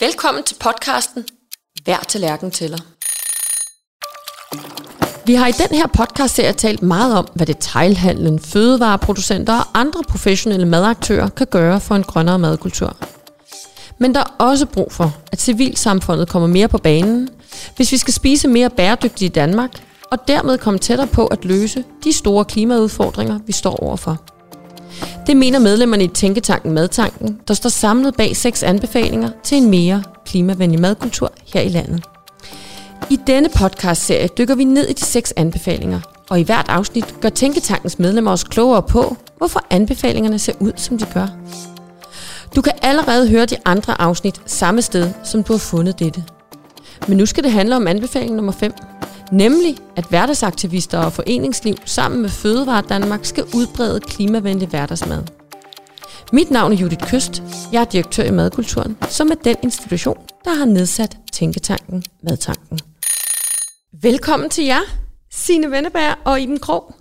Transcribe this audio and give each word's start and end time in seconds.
Velkommen 0.00 0.44
til 0.44 0.56
podcasten 0.60 1.24
Hver 1.84 1.98
tallerken 1.98 2.20
lærken 2.20 2.50
tæller. 2.50 2.78
Vi 5.26 5.34
har 5.34 5.46
i 5.46 5.52
den 5.52 5.76
her 5.76 5.86
podcast-serie 5.86 6.52
talt 6.52 6.82
meget 6.82 7.18
om, 7.18 7.28
hvad 7.34 7.46
detailhandlen, 7.46 8.38
fødevareproducenter 8.38 9.54
og 9.54 9.64
andre 9.74 10.02
professionelle 10.08 10.66
madaktører 10.66 11.28
kan 11.28 11.46
gøre 11.46 11.80
for 11.80 11.94
en 11.94 12.02
grønnere 12.02 12.38
madkultur. 12.38 12.96
Men 13.98 14.14
der 14.14 14.20
er 14.20 14.34
også 14.38 14.66
brug 14.66 14.92
for, 14.92 15.16
at 15.32 15.40
civilsamfundet 15.40 16.28
kommer 16.28 16.48
mere 16.48 16.68
på 16.68 16.78
banen, 16.78 17.28
hvis 17.76 17.92
vi 17.92 17.96
skal 17.96 18.14
spise 18.14 18.48
mere 18.48 18.70
bæredygtigt 18.70 19.22
i 19.30 19.34
Danmark, 19.34 19.70
og 20.10 20.18
dermed 20.28 20.58
komme 20.58 20.78
tættere 20.78 21.08
på 21.08 21.26
at 21.26 21.44
løse 21.44 21.84
de 22.04 22.12
store 22.12 22.44
klimaudfordringer, 22.44 23.38
vi 23.46 23.52
står 23.52 23.76
overfor. 23.76 24.39
Det 25.26 25.36
mener 25.36 25.58
medlemmerne 25.58 26.04
i 26.04 26.08
Tænketanken 26.08 26.72
Madtanken, 26.72 27.40
der 27.48 27.54
står 27.54 27.70
samlet 27.70 28.16
bag 28.16 28.36
seks 28.36 28.62
anbefalinger 28.62 29.30
til 29.44 29.58
en 29.58 29.70
mere 29.70 30.02
klimavenlig 30.26 30.80
madkultur 30.80 31.32
her 31.54 31.60
i 31.60 31.68
landet. 31.68 32.04
I 33.10 33.18
denne 33.26 33.48
podcastserie 33.48 34.28
dykker 34.38 34.54
vi 34.54 34.64
ned 34.64 34.88
i 34.88 34.92
de 34.92 35.00
seks 35.00 35.32
anbefalinger, 35.36 36.00
og 36.30 36.40
i 36.40 36.42
hvert 36.42 36.66
afsnit 36.68 37.14
gør 37.20 37.28
Tænketankens 37.28 37.98
medlemmer 37.98 38.30
os 38.30 38.44
klogere 38.44 38.82
på, 38.82 39.16
hvorfor 39.36 39.64
anbefalingerne 39.70 40.38
ser 40.38 40.52
ud, 40.60 40.72
som 40.76 40.98
de 40.98 41.06
gør. 41.14 41.26
Du 42.56 42.60
kan 42.60 42.72
allerede 42.82 43.28
høre 43.28 43.46
de 43.46 43.56
andre 43.64 44.00
afsnit 44.00 44.40
samme 44.46 44.82
sted, 44.82 45.10
som 45.24 45.42
du 45.42 45.52
har 45.52 45.58
fundet 45.58 45.98
dette. 45.98 46.24
Men 47.08 47.16
nu 47.16 47.26
skal 47.26 47.44
det 47.44 47.52
handle 47.52 47.76
om 47.76 47.86
anbefaling 47.86 48.34
nummer 48.34 48.52
5, 48.52 48.72
nemlig 49.32 49.76
at 49.96 50.04
hverdagsaktivister 50.04 50.98
og 50.98 51.12
foreningsliv 51.12 51.74
sammen 51.84 52.22
med 52.22 52.30
Fødevare 52.30 52.82
Danmark 52.88 53.24
skal 53.24 53.44
udbrede 53.54 54.00
klimavenlig 54.00 54.68
hverdagsmad. 54.68 55.22
Mit 56.32 56.50
navn 56.50 56.72
er 56.72 56.76
Judith 56.76 57.06
Køst. 57.06 57.42
Jeg 57.72 57.80
er 57.80 57.84
direktør 57.84 58.24
i 58.24 58.30
Madkulturen, 58.30 58.96
som 59.08 59.30
er 59.30 59.34
den 59.34 59.56
institution, 59.62 60.18
der 60.44 60.54
har 60.54 60.64
nedsat 60.64 61.16
Tænketanken 61.32 62.04
Madtanken. 62.22 62.78
Velkommen 64.02 64.50
til 64.50 64.64
jer, 64.64 64.80
Signe 65.30 65.70
Venneberg 65.70 66.16
og 66.24 66.40
Iben 66.40 66.58
Krog. 66.58 66.94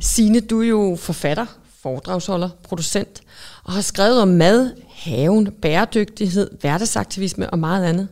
Signe, 0.00 0.40
du 0.40 0.62
er 0.62 0.66
jo 0.66 0.96
forfatter, 1.00 1.46
foredragsholder, 1.82 2.48
producent 2.62 3.20
og 3.64 3.72
har 3.72 3.80
skrevet 3.80 4.22
om 4.22 4.28
mad, 4.28 4.70
haven, 4.88 5.52
bæredygtighed, 5.62 6.50
hverdagsaktivisme 6.60 7.50
og 7.50 7.58
meget 7.58 7.84
andet. 7.84 8.08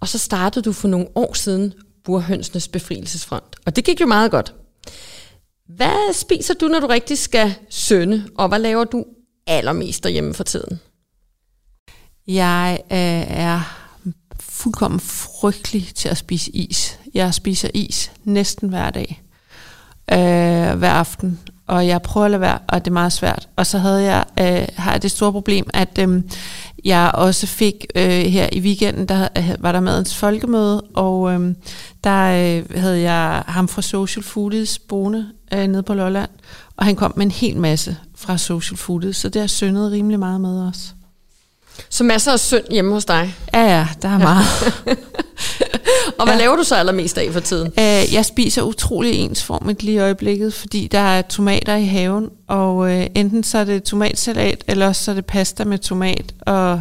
Og 0.00 0.08
så 0.08 0.18
startede 0.18 0.64
du 0.64 0.72
for 0.72 0.88
nogle 0.88 1.06
år 1.14 1.34
siden 1.34 1.74
Burhønsenes 2.04 2.68
Befrielsesfront. 2.68 3.56
Og 3.66 3.76
det 3.76 3.84
gik 3.84 4.00
jo 4.00 4.06
meget 4.06 4.30
godt. 4.30 4.54
Hvad 5.68 6.14
spiser 6.14 6.54
du, 6.54 6.68
når 6.68 6.80
du 6.80 6.86
rigtig 6.86 7.18
skal 7.18 7.54
sønde, 7.70 8.28
og 8.34 8.48
hvad 8.48 8.58
laver 8.58 8.84
du 8.84 9.04
allermest 9.46 10.04
derhjemme 10.04 10.34
for 10.34 10.44
tiden? 10.44 10.80
Jeg 12.26 12.78
øh, 12.92 13.38
er 13.38 13.84
fuldkommen 14.40 15.00
frygtelig 15.00 15.94
til 15.94 16.08
at 16.08 16.16
spise 16.16 16.50
is. 16.50 16.98
Jeg 17.14 17.34
spiser 17.34 17.68
is 17.74 18.12
næsten 18.24 18.68
hver 18.68 18.90
dag, 18.90 19.22
øh, 20.12 20.78
hver 20.78 20.90
aften, 20.90 21.40
og 21.66 21.86
jeg 21.86 22.02
prøver 22.02 22.24
at 22.24 22.30
lade 22.30 22.40
være, 22.40 22.58
og 22.68 22.84
det 22.84 22.90
er 22.90 22.92
meget 22.92 23.12
svært. 23.12 23.48
Og 23.56 23.66
så 23.66 23.78
havde 23.78 24.02
jeg, 24.02 24.24
øh, 24.40 24.68
har 24.76 24.92
jeg 24.92 25.02
det 25.02 25.10
store 25.10 25.32
problem, 25.32 25.70
at 25.74 25.98
øh, 26.00 26.22
jeg 26.84 27.10
også 27.14 27.46
fik 27.46 27.86
øh, 27.94 28.10
her 28.10 28.48
i 28.52 28.60
weekenden, 28.60 29.06
der 29.06 29.28
øh, 29.38 29.54
var 29.58 29.72
der 29.72 29.80
madens 29.80 30.16
folkemøde, 30.16 30.80
og 30.80 31.32
øh, 31.32 31.54
der 32.04 32.22
øh, 32.24 32.80
havde 32.80 33.00
jeg 33.00 33.42
ham 33.46 33.68
fra 33.68 33.82
Social 33.82 34.22
Foodies 34.22 34.78
boende 34.78 35.26
øh, 35.54 35.66
nede 35.66 35.82
på 35.82 35.94
Lolland, 35.94 36.30
og 36.76 36.84
han 36.84 36.96
kom 36.96 37.12
med 37.16 37.26
en 37.26 37.32
hel 37.32 37.56
masse 37.56 37.96
fra 38.14 38.38
Social 38.38 38.76
Foodies, 38.76 39.16
så 39.16 39.28
det 39.28 39.40
har 39.40 39.46
syndet 39.46 39.92
rimelig 39.92 40.18
meget 40.18 40.40
med 40.40 40.68
os. 40.68 40.94
Så 41.90 42.04
masser 42.04 42.32
af 42.32 42.40
synd 42.40 42.64
hjemme 42.70 42.92
hos 42.92 43.04
dig? 43.04 43.34
Ja, 43.54 43.78
ja, 43.78 43.86
der 44.02 44.08
er 44.08 44.18
meget. 44.18 44.46
og 46.18 46.24
hvad 46.24 46.34
ja. 46.34 46.40
laver 46.40 46.56
du 46.56 46.62
så 46.62 46.74
allermest 46.74 47.18
af 47.18 47.32
for 47.32 47.40
tiden? 47.40 47.66
Øh, 47.66 48.14
jeg 48.14 48.24
spiser 48.24 48.62
utrolig 48.62 49.14
ensformigt 49.14 49.82
lige 49.82 49.94
i 49.94 49.98
øjeblikket, 49.98 50.54
fordi 50.54 50.88
der 50.92 50.98
er 50.98 51.22
tomater 51.22 51.76
i 51.76 51.84
haven, 51.84 52.30
og 52.48 52.90
øh, 52.90 53.06
enten 53.14 53.44
så 53.44 53.58
er 53.58 53.64
det 53.64 53.82
tomatsalat, 53.82 54.64
eller 54.66 54.92
så 54.92 55.10
er 55.10 55.14
det 55.14 55.26
pasta 55.26 55.64
med 55.64 55.78
tomat, 55.78 56.34
og 56.40 56.80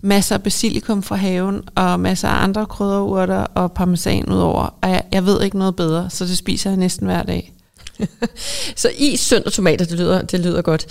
masser 0.00 0.34
af 0.34 0.42
basilikum 0.42 1.02
fra 1.02 1.16
haven, 1.16 1.62
og 1.74 2.00
masser 2.00 2.28
af 2.28 2.42
andre 2.42 2.66
krydderurter 2.66 3.46
og 3.54 3.72
parmesan 3.72 4.32
udover. 4.32 4.74
Og 4.82 4.90
jeg, 4.90 5.02
jeg 5.12 5.26
ved 5.26 5.42
ikke 5.42 5.58
noget 5.58 5.76
bedre, 5.76 6.10
så 6.10 6.24
det 6.24 6.38
spiser 6.38 6.70
jeg 6.70 6.76
næsten 6.76 7.06
hver 7.06 7.22
dag. 7.22 7.52
så 8.76 8.90
i 8.96 9.16
sønd 9.16 9.44
tomater, 9.44 9.84
det 9.84 9.98
lyder, 9.98 10.22
det 10.22 10.40
lyder 10.40 10.62
godt. 10.62 10.86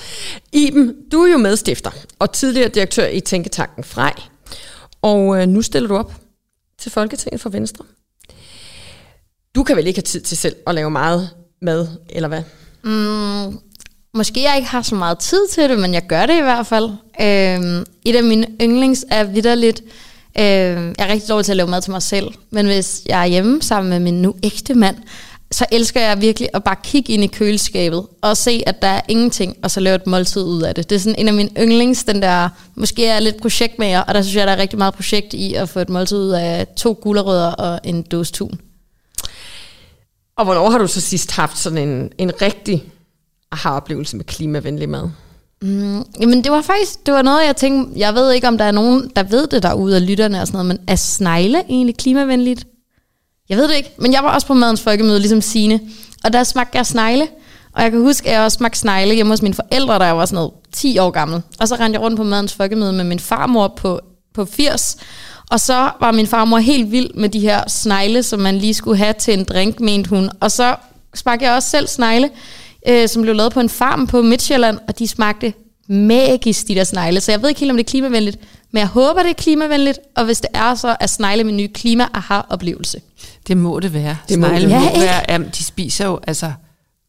Iben, 0.52 0.96
du 1.12 1.22
er 1.22 1.32
jo 1.32 1.38
medstifter 1.38 1.92
og 2.20 2.32
tidligere 2.32 2.70
direktør 2.70 3.08
i 3.08 3.20
Tænketanken 3.20 3.84
Frej. 3.84 4.14
Og 5.02 5.42
øh, 5.42 5.48
nu 5.48 5.62
stiller 5.62 5.90
du 5.90 5.98
op 5.98 6.14
til 6.80 6.92
Folketinget 6.92 7.42
for 7.42 7.50
Venstre. 7.50 7.86
Du 9.56 9.64
kan 9.64 9.76
vel 9.76 9.88
ikke 9.88 9.98
have 9.98 10.04
tid 10.04 10.22
til 10.22 10.38
selv 10.38 10.56
at 10.68 10.76
lave 10.76 10.92
meget 10.92 11.30
mad, 11.62 11.88
eller 12.10 12.28
hvad? 12.28 12.44
Mm, 12.84 13.60
måske 14.14 14.44
jeg 14.44 14.56
ikke 14.58 14.70
har 14.70 14.82
så 14.82 14.96
meget 14.96 15.20
tid 15.20 15.48
til 15.48 15.70
det, 15.70 15.80
men 15.80 15.94
jeg 15.94 16.08
gør 16.08 16.26
det 16.26 16.38
i 16.38 16.42
hvert 16.42 16.68
fald. 16.68 16.90
Øh, 17.22 17.86
et 18.06 18.16
af 18.16 18.24
mine 18.24 18.48
yndlings 18.62 19.06
er 19.10 19.24
vidderligt, 19.24 19.82
øh, 20.38 20.44
jeg 20.44 20.96
er 20.98 21.08
rigtig 21.08 21.30
dårlig 21.30 21.46
til 21.46 21.52
at 21.52 21.58
lave 21.58 21.70
mad 21.70 21.82
til 21.82 21.92
mig 21.92 22.02
selv, 22.02 22.28
men 22.50 22.66
hvis 22.66 23.02
jeg 23.06 23.22
er 23.22 23.26
hjemme 23.26 23.62
sammen 23.62 23.90
med 23.90 24.00
min 24.00 24.22
nu 24.22 24.36
ægte 24.44 24.74
mand, 24.74 24.98
så 25.54 25.66
elsker 25.72 26.02
jeg 26.02 26.22
virkelig 26.22 26.50
at 26.54 26.64
bare 26.64 26.76
kigge 26.84 27.14
ind 27.14 27.24
i 27.24 27.28
køleskabet 27.28 28.06
og 28.22 28.38
se, 28.38 28.64
at 28.66 28.82
der 28.82 28.88
er 28.88 29.02
ingenting, 29.08 29.58
og 29.64 29.72
så 29.72 29.80
lave 29.80 29.96
et 29.96 30.08
måltid 30.08 30.44
ud 30.44 30.62
af 30.62 30.76
det. 30.76 30.90
Det 30.90 30.96
er 30.96 31.00
sådan 31.00 31.20
en 31.20 31.28
af 31.28 31.34
mine 31.34 31.50
yndlings, 31.60 32.04
den 32.04 32.22
der, 32.22 32.50
måske 32.76 33.06
er 33.06 33.14
jeg 33.14 33.22
lidt 33.22 33.42
projekt 33.42 33.80
med 33.80 33.88
jer, 33.88 34.02
og 34.02 34.14
der 34.14 34.22
synes 34.22 34.36
jeg, 34.36 34.48
der 34.48 34.54
er 34.54 34.58
rigtig 34.58 34.78
meget 34.78 34.94
projekt 34.94 35.34
i 35.34 35.54
at 35.54 35.70
få 35.70 35.80
et 35.80 35.90
måltid 35.90 36.18
ud 36.18 36.30
af 36.30 36.68
to 36.78 37.00
gulerødder 37.02 37.52
og 37.52 37.80
en 37.84 38.02
dåse 38.02 38.34
tun. 38.34 38.60
Og 40.38 40.46
hvornår 40.46 40.70
har 40.70 40.78
du 40.78 40.88
så 40.88 41.02
sidst 41.02 41.32
haft 41.32 41.58
sådan 41.58 41.90
en, 41.90 42.12
en 42.18 42.42
rigtig 42.42 42.84
aha-oplevelse 43.52 44.18
med 44.18 44.26
klimavenlig 44.26 44.90
mad? 44.90 45.10
Mm, 45.62 46.04
jamen 46.20 46.44
det 46.44 46.52
var 46.52 46.62
faktisk, 46.62 47.06
det 47.06 47.14
var 47.14 47.22
noget, 47.22 47.46
jeg 47.46 47.56
tænkte, 47.56 48.00
jeg 48.00 48.14
ved 48.14 48.32
ikke, 48.32 48.48
om 48.48 48.58
der 48.58 48.66
er 48.66 48.72
nogen, 48.72 49.12
der 49.16 49.24
ved 49.24 49.48
det 49.48 49.64
derude 49.64 49.96
af 49.96 50.08
lytterne 50.08 50.42
og 50.42 50.48
sådan 50.48 50.58
noget, 50.58 50.68
men 50.68 50.86
er 50.88 50.96
snegle 50.96 51.64
egentlig 51.70 51.98
klimavenligt? 51.98 52.68
Jeg 53.50 53.58
ved 53.58 53.68
det 53.68 53.76
ikke, 53.76 53.92
men 53.98 54.14
jeg 54.14 54.24
var 54.24 54.34
også 54.34 54.48
på 54.48 54.54
madens 54.54 54.82
folkemøde, 54.82 55.20
ligesom 55.20 55.42
Sine, 55.42 55.80
og 56.24 56.34
der 56.34 56.44
smagte 56.44 56.78
jeg 56.78 56.86
snegle. 56.86 57.28
Og 57.74 57.84
jeg 57.84 57.92
kan 57.92 58.02
huske, 58.02 58.30
at 58.30 58.34
jeg 58.36 58.42
også 58.42 58.56
smagte 58.56 58.80
snegle 58.80 59.14
hjemme 59.16 59.32
hos 59.32 59.42
mine 59.42 59.54
forældre, 59.56 60.00
da 60.00 60.04
jeg 60.04 60.18
var 60.18 60.26
sådan 60.26 60.36
noget 60.36 60.52
10 60.74 60.98
år 60.98 61.10
gammel. 61.12 61.42
Og 61.60 61.68
så 61.68 61.76
rendte 61.76 61.98
jeg 61.98 62.02
rundt 62.02 62.18
på 62.18 62.24
madens 62.24 62.54
folkemøde 62.54 62.94
med 62.94 63.04
min 63.04 63.20
farmor 63.20 63.68
på, 63.68 64.00
på 64.34 64.46
80. 64.46 64.98
Og 65.52 65.60
så 65.60 65.92
var 66.00 66.12
min 66.12 66.28
farmor 66.28 66.58
helt 66.58 66.92
vild 66.92 67.14
med 67.14 67.30
de 67.30 67.40
her 67.40 67.70
snegle, 67.70 68.24
som 68.24 68.40
man 68.40 68.58
lige 68.58 68.74
skulle 68.74 68.98
have 68.98 69.14
til 69.14 69.34
en 69.34 69.44
drink, 69.44 69.80
mente 69.80 70.10
hun. 70.10 70.30
Og 70.40 70.52
så 70.52 70.76
smagte 71.16 71.46
jeg 71.46 71.56
også 71.56 71.70
selv 71.70 71.88
snegle, 71.88 72.30
øh, 72.88 73.08
som 73.08 73.22
blev 73.22 73.36
lavet 73.36 73.54
på 73.54 73.60
en 73.60 73.70
farm 73.70 74.08
på 74.08 74.22
Midtjylland, 74.22 74.80
og 74.88 75.00
de 75.00 75.08
smagte 75.08 75.54
magisk, 75.88 76.68
de 76.68 76.76
der 76.76 76.84
snegle. 76.84 77.22
Så 77.22 77.32
jeg 77.32 77.42
ved 77.42 77.50
ikke 77.50 77.60
helt, 77.60 77.72
om 77.72 77.78
det 77.78 77.86
er 77.86 77.90
klimavenligt, 77.90 78.38
men 78.72 78.80
jeg 78.80 78.88
håber, 78.88 79.24
det 79.24 79.30
er 79.30 79.34
klimavenligt, 79.34 80.00
og 80.16 80.26
hvis 80.26 80.42
det 80.42 80.50
er, 80.54 80.76
så 80.76 80.96
er 81.00 81.08
snegle 81.08 81.44
min 81.44 81.58
nye 81.58 81.68
klima-aha-oplevelse. 81.68 83.02
Det 83.48 83.58
må 83.58 83.80
det 83.80 83.94
være. 83.94 84.18
Det 84.30 84.40
må 84.40 84.48
snegle 84.48 84.62
det 84.70 84.70
må 84.70 84.80
være. 84.92 85.00
være. 85.00 85.22
Jamen, 85.30 85.50
de 85.58 85.64
spiser 85.64 86.06
jo 86.06 86.20
altså 86.28 86.52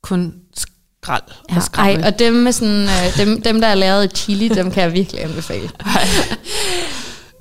kun 0.02 0.34
skrald 0.56 1.22
Ja, 1.50 1.56
og 1.56 1.62
skrammel. 1.62 2.00
ej, 2.00 2.06
og 2.08 2.18
dem, 2.18 2.32
med 2.34 2.52
sådan, 2.52 2.82
øh, 2.82 3.16
dem, 3.16 3.42
dem, 3.42 3.60
der 3.60 3.68
er 3.68 3.74
lavet 3.74 4.04
i 4.04 4.08
chili, 4.16 4.48
dem 4.48 4.70
kan 4.70 4.82
jeg 4.82 4.92
virkelig 4.92 5.24
anbefale. 5.24 5.70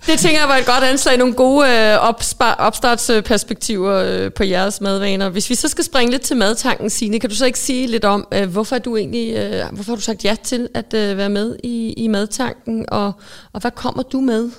Det 0.07 0.19
tænker 0.19 0.39
jeg 0.39 0.49
var 0.49 0.55
et 0.57 0.65
godt 0.65 0.83
anslag, 0.83 1.17
nogle 1.17 1.33
gode 1.33 1.69
øh, 1.69 2.09
opspar- 2.09 2.55
opstartsperspektiver 2.59 3.93
øh, 3.95 4.31
på 4.33 4.43
jeres 4.43 4.81
madvaner. 4.81 5.29
Hvis 5.29 5.49
vi 5.49 5.55
så 5.55 5.67
skal 5.67 5.83
springe 5.83 6.11
lidt 6.11 6.21
til 6.21 6.37
madtanken, 6.37 6.89
Signe, 6.89 7.19
kan 7.19 7.29
du 7.29 7.35
så 7.35 7.45
ikke 7.45 7.59
sige 7.59 7.87
lidt 7.87 8.05
om, 8.05 8.27
øh, 8.33 8.49
hvorfor, 8.51 8.77
du 8.77 8.97
egentlig, 8.97 9.33
øh, 9.35 9.63
hvorfor 9.71 9.91
har 9.91 9.95
du 9.95 10.01
sagt 10.01 10.25
ja 10.25 10.35
til 10.43 10.67
at 10.73 10.93
øh, 10.93 11.17
være 11.17 11.29
med 11.29 11.55
i, 11.63 11.93
i 11.93 12.07
madtanken, 12.07 12.85
og, 12.87 13.11
og 13.53 13.61
hvad 13.61 13.71
kommer 13.71 14.03
du 14.03 14.21
med? 14.21 14.49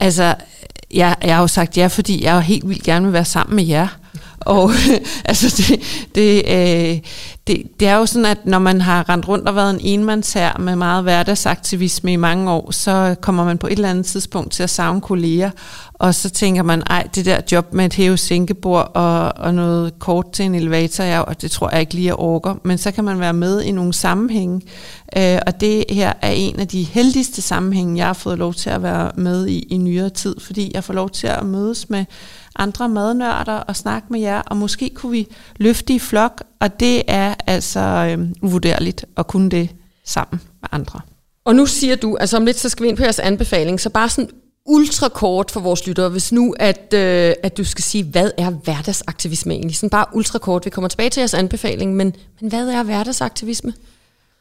Altså, 0.00 0.34
jeg, 0.94 1.16
jeg 1.22 1.34
har 1.34 1.40
jo 1.40 1.46
sagt 1.46 1.76
ja, 1.76 1.86
fordi 1.86 2.24
jeg 2.24 2.34
jo 2.34 2.40
helt 2.40 2.68
vildt 2.68 2.82
gerne 2.82 3.04
vil 3.06 3.12
være 3.12 3.24
sammen 3.24 3.56
med 3.56 3.64
jer. 3.64 3.88
Og 4.40 4.70
altså, 5.24 5.56
det, 5.56 5.80
det, 6.14 6.42
øh, 6.48 6.98
det, 7.46 7.62
det 7.80 7.88
er 7.88 7.96
jo 7.96 8.06
sådan, 8.06 8.26
at 8.26 8.46
når 8.46 8.58
man 8.58 8.80
har 8.80 9.08
rendt 9.08 9.28
rundt 9.28 9.48
og 9.48 9.56
været 9.56 9.70
en 9.70 9.80
enmandshær 9.82 10.58
med 10.58 10.76
meget 10.76 11.02
hverdagsaktivisme 11.02 12.12
i 12.12 12.16
mange 12.16 12.50
år, 12.50 12.70
så 12.70 13.14
kommer 13.20 13.44
man 13.44 13.58
på 13.58 13.66
et 13.66 13.72
eller 13.72 13.90
andet 13.90 14.06
tidspunkt 14.06 14.52
til 14.52 14.62
at 14.62 14.70
savne 14.70 15.00
kolleger, 15.00 15.50
og 16.00 16.14
så 16.14 16.30
tænker 16.30 16.62
man, 16.62 16.82
ej, 16.90 17.08
det 17.14 17.24
der 17.24 17.40
job 17.52 17.72
med 17.72 17.84
et 17.84 17.94
hæve 17.94 18.16
sænkebord 18.16 18.90
og, 18.94 19.32
og 19.36 19.54
noget 19.54 19.98
kort 19.98 20.32
til 20.32 20.44
en 20.44 20.54
elevator, 20.54 21.04
ja, 21.04 21.20
og 21.20 21.42
det 21.42 21.50
tror 21.50 21.70
jeg 21.70 21.80
ikke 21.80 21.94
lige, 21.94 22.06
jeg 22.06 22.14
orker. 22.18 22.54
Men 22.64 22.78
så 22.78 22.90
kan 22.90 23.04
man 23.04 23.20
være 23.20 23.32
med 23.32 23.62
i 23.62 23.72
nogle 23.72 23.92
sammenhænge, 23.92 24.60
øh, 25.16 25.38
og 25.46 25.60
det 25.60 25.84
her 25.90 26.12
er 26.22 26.30
en 26.30 26.60
af 26.60 26.68
de 26.68 26.82
heldigste 26.82 27.42
sammenhænge, 27.42 27.96
jeg 27.96 28.06
har 28.06 28.12
fået 28.12 28.38
lov 28.38 28.54
til 28.54 28.70
at 28.70 28.82
være 28.82 29.10
med 29.14 29.46
i 29.46 29.58
i 29.58 29.76
nyere 29.76 30.10
tid, 30.10 30.40
fordi 30.40 30.70
jeg 30.74 30.84
får 30.84 30.94
lov 30.94 31.10
til 31.10 31.26
at 31.26 31.46
mødes 31.46 31.90
med 31.90 32.04
andre 32.56 32.88
madnørder 32.88 33.56
og 33.56 33.76
snakke 33.76 34.06
med 34.10 34.20
jer, 34.20 34.40
og 34.40 34.56
måske 34.56 34.90
kunne 34.94 35.12
vi 35.12 35.26
løfte 35.56 35.94
i 35.94 35.98
flok, 35.98 36.42
og 36.60 36.80
det 36.80 37.02
er 37.08 37.34
altså 37.46 37.80
øh, 37.80 38.28
uvurderligt 38.42 39.04
at 39.16 39.26
kunne 39.26 39.50
det 39.50 39.68
sammen 40.06 40.40
med 40.60 40.68
andre. 40.72 41.00
Og 41.44 41.54
nu 41.54 41.66
siger 41.66 41.96
du, 41.96 42.16
altså 42.16 42.36
om 42.36 42.44
lidt, 42.44 42.58
så 42.58 42.68
skal 42.68 42.84
vi 42.84 42.88
ind 42.88 42.96
på 42.96 43.02
jeres 43.02 43.18
anbefaling, 43.18 43.80
så 43.80 43.90
bare 43.90 44.08
sådan 44.08 44.30
ultra 44.70 45.08
kort 45.08 45.50
for 45.50 45.60
vores 45.60 45.86
lyttere, 45.86 46.08
hvis 46.08 46.32
nu, 46.32 46.54
at, 46.58 46.94
øh, 46.94 47.34
at 47.42 47.56
du 47.56 47.64
skal 47.64 47.84
sige, 47.84 48.04
hvad 48.04 48.30
er 48.38 48.50
hverdagsaktivisme 48.50 49.54
egentlig? 49.54 49.76
Sådan 49.76 49.90
bare 49.90 50.04
ultra 50.12 50.38
kort. 50.38 50.64
Vi 50.64 50.70
kommer 50.70 50.88
tilbage 50.88 51.10
til 51.10 51.20
jeres 51.20 51.34
anbefaling, 51.34 51.96
men, 51.96 52.16
men 52.40 52.50
hvad 52.50 52.68
er 52.68 52.82
hverdagsaktivisme? 52.82 53.72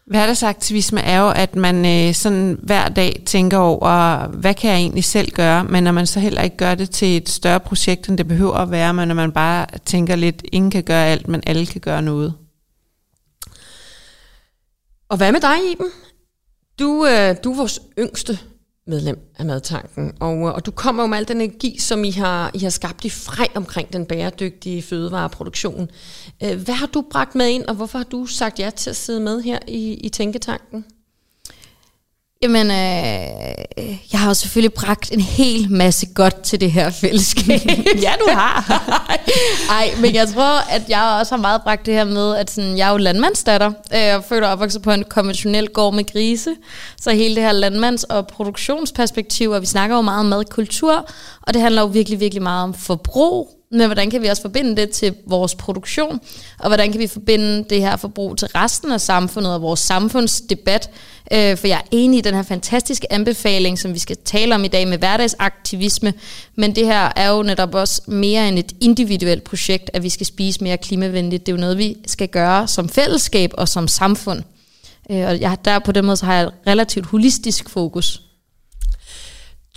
Hverdagsaktivisme 0.06 1.02
er 1.02 1.20
jo, 1.20 1.30
at 1.30 1.56
man 1.56 1.86
øh, 1.86 2.14
sådan 2.14 2.60
hver 2.64 2.90
dag 2.90 3.24
tænker 3.26 3.58
over, 3.58 4.28
hvad 4.28 4.54
kan 4.54 4.72
jeg 4.72 4.78
egentlig 4.78 5.04
selv 5.04 5.31
gøre, 5.31 5.64
men 5.64 5.84
når 5.84 5.92
man 5.92 6.08
så 6.08 6.20
heller 6.20 6.42
ikke 6.42 6.58
gør 6.58 6.76
det 6.76 6.90
til 6.90 7.18
et 7.18 7.30
større 7.30 7.60
projekt, 7.60 8.10
end 8.10 8.18
det 8.18 8.28
behøver 8.28 8.56
at 8.56 8.72
være, 8.72 8.94
men 8.94 9.08
når 9.08 9.16
man 9.16 9.31
bare 9.31 9.66
tænker 9.86 10.16
lidt, 10.16 10.44
ingen 10.52 10.72
kan 10.72 10.84
gøre 10.84 11.06
alt, 11.06 11.28
men 11.28 11.44
alle 11.48 11.66
kan 11.66 11.81
gøre 11.81 12.02
noget. 12.02 12.34
Og 15.10 15.18
hvad 15.18 15.31
med 15.31 15.42
dig, 15.42 15.72
Iben? 15.72 15.88
Du, 16.80 17.06
øh, 17.06 17.36
du 17.44 17.52
er 17.52 17.56
vores 17.56 17.80
yngste 18.00 18.40
medlem 18.89 19.19
af 19.38 19.45
Madtanken, 19.45 20.13
og, 20.19 20.38
øh, 20.38 20.53
og 20.53 20.65
du 20.65 20.71
kommer 20.71 21.03
jo 21.03 21.07
med 21.07 21.18
al 21.18 21.27
den 21.27 21.41
energi, 21.41 21.80
som 21.80 22.03
I 22.03 22.12
har, 22.12 22.51
I 22.53 22.59
har 22.59 22.69
skabt 22.69 23.06
i 23.06 23.09
frej 23.09 23.47
omkring 23.56 23.94
den 23.94 24.06
bæredygtige 24.06 24.81
fødevareproduktion. 24.81 25.89
Øh, 26.44 26.62
hvad 26.62 26.75
har 26.75 26.88
du 26.88 27.03
bragt 27.12 27.36
med 27.36 27.47
ind, 27.50 27.65
og 27.65 27.75
hvorfor 27.75 27.97
har 27.97 28.06
du 28.06 28.25
sagt 28.25 28.59
ja 28.59 28.69
til 28.69 28.89
at 28.89 28.95
sidde 28.95 29.19
med 29.19 29.41
her 29.41 29.59
i, 29.68 29.94
i 29.94 30.09
Tænketanken? 30.09 30.86
Jamen, 32.44 32.71
øh, 32.71 33.97
jeg 34.12 34.19
har 34.19 34.27
jo 34.27 34.33
selvfølgelig 34.33 34.74
bragt 34.74 35.12
en 35.12 35.19
hel 35.19 35.71
masse 35.71 36.07
godt 36.15 36.41
til 36.41 36.62
det 36.62 36.71
her 36.71 36.89
fællesskab. 36.89 37.59
ja, 38.06 38.12
du 38.19 38.31
har. 38.31 38.83
Ej, 39.80 39.89
men 40.01 40.15
jeg 40.15 40.27
tror, 40.27 40.71
at 40.71 40.81
jeg 40.89 41.18
også 41.19 41.36
har 41.36 41.41
meget 41.41 41.62
bragt 41.62 41.86
det 41.86 41.94
her 41.94 42.03
med, 42.03 42.36
at 42.36 42.51
sådan, 42.51 42.77
jeg 42.77 42.88
er 42.88 42.91
jo 42.91 42.97
landmandsdatter. 42.97 43.68
Øh, 43.68 44.00
jeg 44.00 44.24
føler 44.24 44.47
opvokset 44.47 44.81
på 44.81 44.91
en 44.91 45.03
konventionel 45.09 45.69
gård 45.69 45.94
med 45.94 46.12
grise. 46.12 46.56
Så 47.01 47.12
hele 47.12 47.36
det 47.36 47.44
her 47.44 47.53
landmands- 47.53 48.03
og 48.09 48.27
produktionsperspektiv, 48.27 49.51
og 49.51 49.62
vi 49.62 49.65
snakker 49.65 49.95
jo 49.95 50.01
meget 50.01 50.19
om 50.19 50.25
madkultur, 50.25 51.09
og 51.42 51.53
det 51.53 51.62
handler 51.62 51.81
jo 51.81 51.88
virkelig, 51.88 52.19
virkelig 52.19 52.44
meget 52.44 52.63
om 52.63 52.74
forbrug, 52.74 53.58
men 53.71 53.86
hvordan 53.86 54.10
kan 54.10 54.21
vi 54.21 54.27
også 54.27 54.42
forbinde 54.42 54.75
det 54.75 54.89
til 54.89 55.16
vores 55.25 55.56
produktion, 55.56 56.19
og 56.60 56.68
hvordan 56.68 56.92
kan 56.92 57.00
vi 57.00 57.07
forbinde 57.07 57.66
det 57.69 57.81
her 57.81 57.95
forbrug 57.98 58.38
til 58.38 58.48
resten 58.48 58.92
af 58.92 59.01
samfundet 59.01 59.54
og 59.54 59.62
vores 59.62 59.80
samfundsdebat. 59.80 60.89
Øh, 61.33 61.57
for 61.57 61.68
jeg 61.68 61.77
er 61.77 61.88
enig 61.92 62.18
i 62.18 62.21
den 62.21 62.33
her 62.33 62.44
fantastiske 62.44 63.13
anbefaling, 63.13 63.80
som 63.80 63.94
vi 63.94 64.00
skal 64.00 64.18
tale 64.25 64.56
om 64.56 64.63
i 64.63 64.68
dag 64.68 64.88
med 64.88 64.98
hverdagsaktivisme, 64.98 66.13
men 66.56 66.75
det 66.75 66.86
her 66.86 67.12
er 67.16 67.30
jo 67.30 67.44
netop 67.44 67.75
også 67.75 68.01
mere 68.07 68.48
end 68.48 68.60
et 68.60 68.75
individuelt 68.81 69.44
projekt, 69.44 69.89
at 69.94 70.04
vi 70.04 70.10
skal 70.10 70.25
spise 70.25 70.63
mere 70.63 70.77
klimavenligt. 70.77 71.45
Det 71.45 71.51
er 71.51 71.56
jo 71.56 71.62
noget, 71.62 71.77
vi 71.77 71.98
skal 72.07 72.27
gøre 72.27 72.68
som 72.68 72.89
fællesskab 72.89 73.51
og 73.54 73.68
som 73.68 73.88
samfund. 73.88 74.44
Øh, 75.12 75.27
og 75.27 75.39
jeg, 75.39 75.57
der 75.66 75.80
på 75.80 75.92
den 75.92 76.06
måde 76.06 76.18
så 76.18 76.25
har 76.25 76.36
jeg 76.36 76.44
et 76.44 76.54
relativt 76.68 77.06
holistisk 77.06 77.69
fokus. 77.69 78.29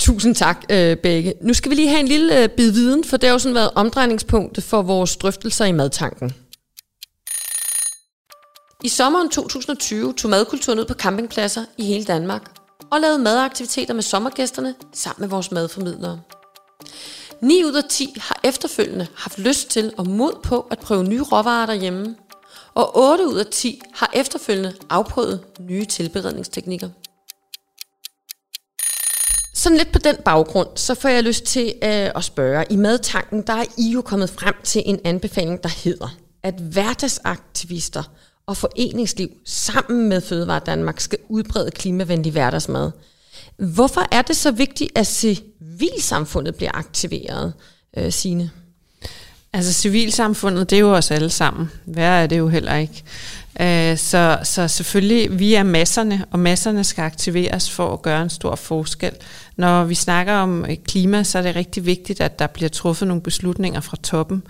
Tusind 0.03 0.35
tak 0.35 0.65
øh, 0.71 0.97
begge. 0.97 1.35
Nu 1.41 1.55
skal 1.55 1.71
vi 1.71 1.75
lige 1.75 1.89
have 1.89 2.01
en 2.01 2.09
lille 2.09 2.43
øh, 2.43 2.49
bid 2.49 2.73
viden, 2.73 3.05
for 3.05 3.17
det 3.17 3.29
har 3.29 3.33
jo 3.33 3.39
sådan 3.39 3.55
været 3.55 3.71
omdrejningspunktet 3.75 4.65
for 4.65 4.83
vores 4.83 5.17
drøftelser 5.17 5.65
i 5.65 5.73
madtanken. 5.73 6.35
I 8.85 8.89
sommeren 8.89 9.29
2020 9.31 10.15
tog 10.15 10.31
madkulturen 10.31 10.79
ud 10.79 10.85
på 10.85 10.95
campingpladser 10.95 11.65
i 11.79 11.85
hele 11.85 12.05
Danmark 12.05 12.43
og 12.91 13.01
lavede 13.01 13.19
madaktiviteter 13.19 13.95
med 13.95 14.03
sommergæsterne 14.03 14.75
sammen 14.93 15.21
med 15.21 15.29
vores 15.29 15.53
madformidlere. 15.53 16.21
9 17.43 17.65
ud 17.65 17.75
af 17.75 17.85
10 17.91 18.15
har 18.21 18.41
efterfølgende 18.45 19.07
haft 19.15 19.39
lyst 19.39 19.71
til 19.71 19.93
og 19.97 20.07
mod 20.07 20.33
på 20.43 20.67
at 20.71 20.79
prøve 20.79 21.05
nye 21.05 21.23
råvarer 21.23 21.67
derhjemme, 21.67 22.15
og 22.75 22.97
8 22.97 23.29
ud 23.29 23.37
af 23.37 23.47
10 23.47 23.81
har 23.95 24.11
efterfølgende 24.15 24.75
afprøvet 24.91 25.41
nye 25.61 25.85
tilberedningsteknikker. 25.85 26.89
Sådan 29.63 29.79
lidt 29.79 29.93
på 29.93 29.99
den 29.99 30.17
baggrund, 30.25 30.69
så 30.75 30.95
får 30.95 31.09
jeg 31.09 31.23
lyst 31.23 31.45
til 31.45 31.75
øh, 31.83 32.11
at 32.15 32.25
spørge. 32.25 32.65
I 32.71 32.77
madtanken, 32.77 33.43
der 33.47 33.53
er 33.53 33.65
I 33.79 33.93
jo 33.93 34.01
kommet 34.01 34.31
frem 34.31 34.55
til 34.65 34.83
en 34.87 34.99
anbefaling, 35.05 35.63
der 35.63 35.69
hedder, 35.85 36.17
at 36.43 36.55
hverdagsaktivister 36.55 38.03
og 38.47 38.57
foreningsliv 38.57 39.29
sammen 39.47 40.09
med 40.09 40.21
Fødevare 40.21 40.61
Danmark 40.67 41.01
skal 41.01 41.19
udbrede 41.29 41.71
klimavenlig 41.71 42.33
hverdagsmad. 42.33 42.91
Hvorfor 43.57 44.07
er 44.13 44.23
det 44.23 44.37
så 44.37 44.51
vigtigt, 44.51 44.99
at 44.99 45.07
civilsamfundet 45.07 46.55
bliver 46.55 46.73
aktiveret, 46.75 47.53
øh, 47.97 48.13
Signe? 48.13 48.51
Altså 49.53 49.73
civilsamfundet, 49.73 50.71
det 50.71 50.77
er 50.77 50.81
jo 50.81 50.97
os 50.97 51.11
alle 51.11 51.31
sammen. 51.31 51.71
Hvad 51.85 52.05
er 52.23 52.27
det 52.27 52.39
jo 52.39 52.49
heller 52.49 52.77
ikke. 52.77 53.05
Øh, 53.61 53.99
så, 53.99 54.39
så 54.43 54.69
selvfølgelig, 54.69 55.39
vi 55.39 55.55
er 55.55 55.63
masserne, 55.63 56.25
og 56.31 56.39
masserne 56.39 56.85
skal 56.85 57.03
aktiveres 57.03 57.71
for 57.71 57.93
at 57.93 58.03
gøre 58.03 58.23
en 58.23 58.31
stor 58.31 58.55
forskel. 58.55 59.13
Når 59.57 59.85
vi 59.85 59.95
snakker 59.95 60.35
om 60.35 60.65
øh, 60.65 60.77
klima, 60.89 61.23
så 61.23 61.39
er 61.39 61.43
det 61.43 61.57
rigtig 61.57 61.87
vigtigt, 61.87 62.21
at 62.21 62.39
der 62.39 62.47
bliver 62.47 62.69
truffet 62.69 63.09
nogle 63.09 63.23
beslutninger 63.23 63.81
fra 63.81 63.97
toppen. 64.03 64.43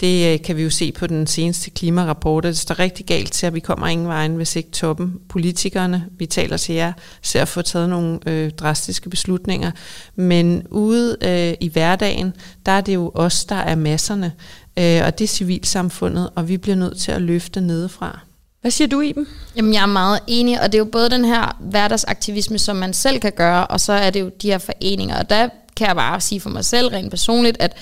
Det 0.00 0.32
øh, 0.32 0.42
kan 0.42 0.56
vi 0.56 0.62
jo 0.62 0.70
se 0.70 0.92
på 0.92 1.06
den 1.06 1.26
seneste 1.26 1.70
klimarapport, 1.70 2.44
det 2.44 2.58
står 2.58 2.78
rigtig 2.78 3.06
galt 3.06 3.32
til, 3.32 3.46
at 3.46 3.54
vi 3.54 3.60
kommer 3.60 3.86
ingen 3.86 4.08
vejen, 4.08 4.36
hvis 4.36 4.56
ikke 4.56 4.70
toppen, 4.70 5.20
politikerne, 5.28 6.04
vi 6.18 6.26
taler 6.26 6.56
til 6.56 6.74
jer, 6.74 6.92
ser 7.22 7.42
at 7.42 7.48
få 7.48 7.62
taget 7.62 7.88
nogle 7.88 8.18
øh, 8.26 8.50
drastiske 8.50 9.10
beslutninger. 9.10 9.70
Men 10.16 10.66
ude 10.70 11.16
øh, 11.22 11.54
i 11.60 11.68
hverdagen, 11.68 12.32
der 12.66 12.72
er 12.72 12.80
det 12.80 12.94
jo 12.94 13.10
os, 13.14 13.44
der 13.44 13.56
er 13.56 13.74
masserne, 13.74 14.32
øh, 14.78 15.02
og 15.04 15.18
det 15.18 15.24
er 15.24 15.28
civilsamfundet, 15.28 16.30
og 16.34 16.48
vi 16.48 16.56
bliver 16.56 16.76
nødt 16.76 16.98
til 16.98 17.12
at 17.12 17.22
løfte 17.22 17.60
nedefra. 17.60 18.27
Hvad 18.60 18.70
siger 18.70 18.88
du, 18.88 19.00
Iben? 19.00 19.26
Jamen, 19.56 19.74
jeg 19.74 19.82
er 19.82 19.86
meget 19.86 20.20
enig, 20.26 20.60
og 20.60 20.66
det 20.66 20.74
er 20.74 20.78
jo 20.78 20.84
både 20.84 21.10
den 21.10 21.24
her 21.24 21.56
hverdagsaktivisme, 21.60 22.58
som 22.58 22.76
man 22.76 22.94
selv 22.94 23.20
kan 23.20 23.32
gøre, 23.32 23.66
og 23.66 23.80
så 23.80 23.92
er 23.92 24.10
det 24.10 24.20
jo 24.20 24.30
de 24.42 24.50
her 24.50 24.58
foreninger. 24.58 25.18
Og 25.18 25.30
der 25.30 25.48
kan 25.76 25.86
jeg 25.86 25.96
bare 25.96 26.20
sige 26.20 26.40
for 26.40 26.50
mig 26.50 26.64
selv 26.64 26.88
rent 26.88 27.10
personligt, 27.10 27.56
at 27.60 27.76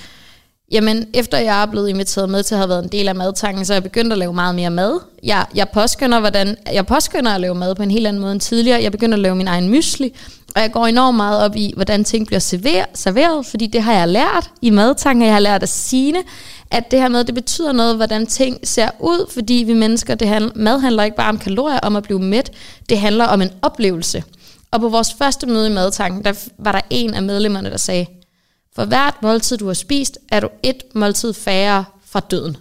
Jamen, 0.73 1.07
efter 1.15 1.39
jeg 1.39 1.63
er 1.63 1.67
blevet 1.67 1.89
inviteret 1.89 2.29
med 2.29 2.43
til 2.43 2.55
at 2.55 2.59
have 2.59 2.69
været 2.69 2.83
en 2.83 2.89
del 2.93 3.09
af 3.09 3.15
madtanken, 3.15 3.65
så 3.65 3.73
er 3.73 3.75
jeg 3.75 3.83
begyndt 3.83 4.13
at 4.13 4.19
lave 4.19 4.35
meget 4.35 4.55
mere 4.55 4.71
mad. 4.71 5.01
Jeg, 5.23 5.47
jeg, 5.55 5.69
påskynder, 5.69 6.21
hvordan, 6.21 6.57
jeg 6.73 6.87
påskynder 6.87 7.35
at 7.35 7.41
lave 7.41 7.55
mad 7.55 7.75
på 7.75 7.83
en 7.83 7.91
helt 7.91 8.07
anden 8.07 8.21
måde 8.21 8.33
end 8.33 8.41
tidligere. 8.41 8.83
Jeg 8.83 8.93
begynder 8.93 9.17
at 9.17 9.23
lave 9.23 9.37
min 9.37 9.49
egen 9.49 9.69
mysli, 9.69 10.15
og 10.55 10.63
jeg 10.63 10.73
går 10.73 10.87
enormt 10.87 11.17
meget 11.17 11.41
op 11.41 11.57
i, 11.57 11.73
hvordan 11.77 12.05
ting 12.05 12.27
bliver 12.27 12.41
serveret, 12.41 12.87
serveret 12.95 13.47
fordi 13.47 13.67
det 13.67 13.83
har 13.83 13.93
jeg 13.93 14.09
lært 14.09 14.51
i 14.63 14.71
madtanken, 14.71 15.25
jeg 15.25 15.33
har 15.33 15.41
lært 15.41 15.63
at 15.63 15.69
sine, 15.69 16.19
at 16.71 16.91
det 16.91 17.01
her 17.01 17.09
med, 17.09 17.25
det 17.25 17.35
betyder 17.35 17.73
noget, 17.73 17.97
hvordan 17.97 18.27
ting 18.27 18.69
ser 18.69 18.91
ud, 19.01 19.31
fordi 19.31 19.55
vi 19.55 19.73
mennesker, 19.73 20.15
det 20.15 20.29
handler, 20.29 20.53
mad 20.55 20.79
handler 20.79 21.03
ikke 21.03 21.17
bare 21.17 21.29
om 21.29 21.39
kalorier, 21.39 21.79
om 21.79 21.97
at 21.97 22.03
blive 22.03 22.19
mæt, 22.19 22.51
det 22.89 22.99
handler 22.99 23.25
om 23.25 23.43
en 23.43 23.51
oplevelse. 23.63 24.25
Og 24.71 24.81
på 24.81 24.89
vores 24.89 25.15
første 25.19 25.47
møde 25.47 25.67
i 25.67 25.73
madtanken, 25.73 26.25
der 26.25 26.33
var 26.59 26.73
der 26.73 26.81
en 26.91 27.15
af 27.15 27.23
medlemmerne, 27.23 27.71
der 27.71 27.77
sagde, 27.77 28.07
for 28.75 28.85
hvert 28.85 29.15
måltid, 29.23 29.57
du 29.57 29.67
har 29.67 29.75
spist, 29.75 30.19
er 30.29 30.41
du 30.41 30.49
et 30.63 30.83
måltid 30.95 31.33
færre 31.33 31.85
fra 32.07 32.21
døden. 32.21 32.57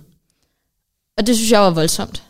Og 1.18 1.28
det 1.28 1.36
synes 1.36 1.52
jeg 1.52 1.62
var 1.62 1.70
voldsomt. 1.70 2.24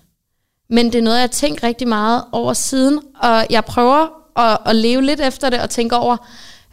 Men 0.69 0.85
det 0.85 0.95
er 0.95 1.01
noget, 1.01 1.17
jeg 1.17 1.23
har 1.23 1.27
tænkt 1.27 1.63
rigtig 1.63 1.87
meget 1.87 2.23
over 2.31 2.53
siden, 2.53 2.99
og 3.19 3.45
jeg 3.49 3.65
prøver 3.65 4.07
at, 4.39 4.57
at 4.65 4.75
leve 4.75 5.01
lidt 5.01 5.19
efter 5.19 5.49
det 5.49 5.61
og 5.61 5.69
tænke 5.69 5.95
over, 5.95 6.17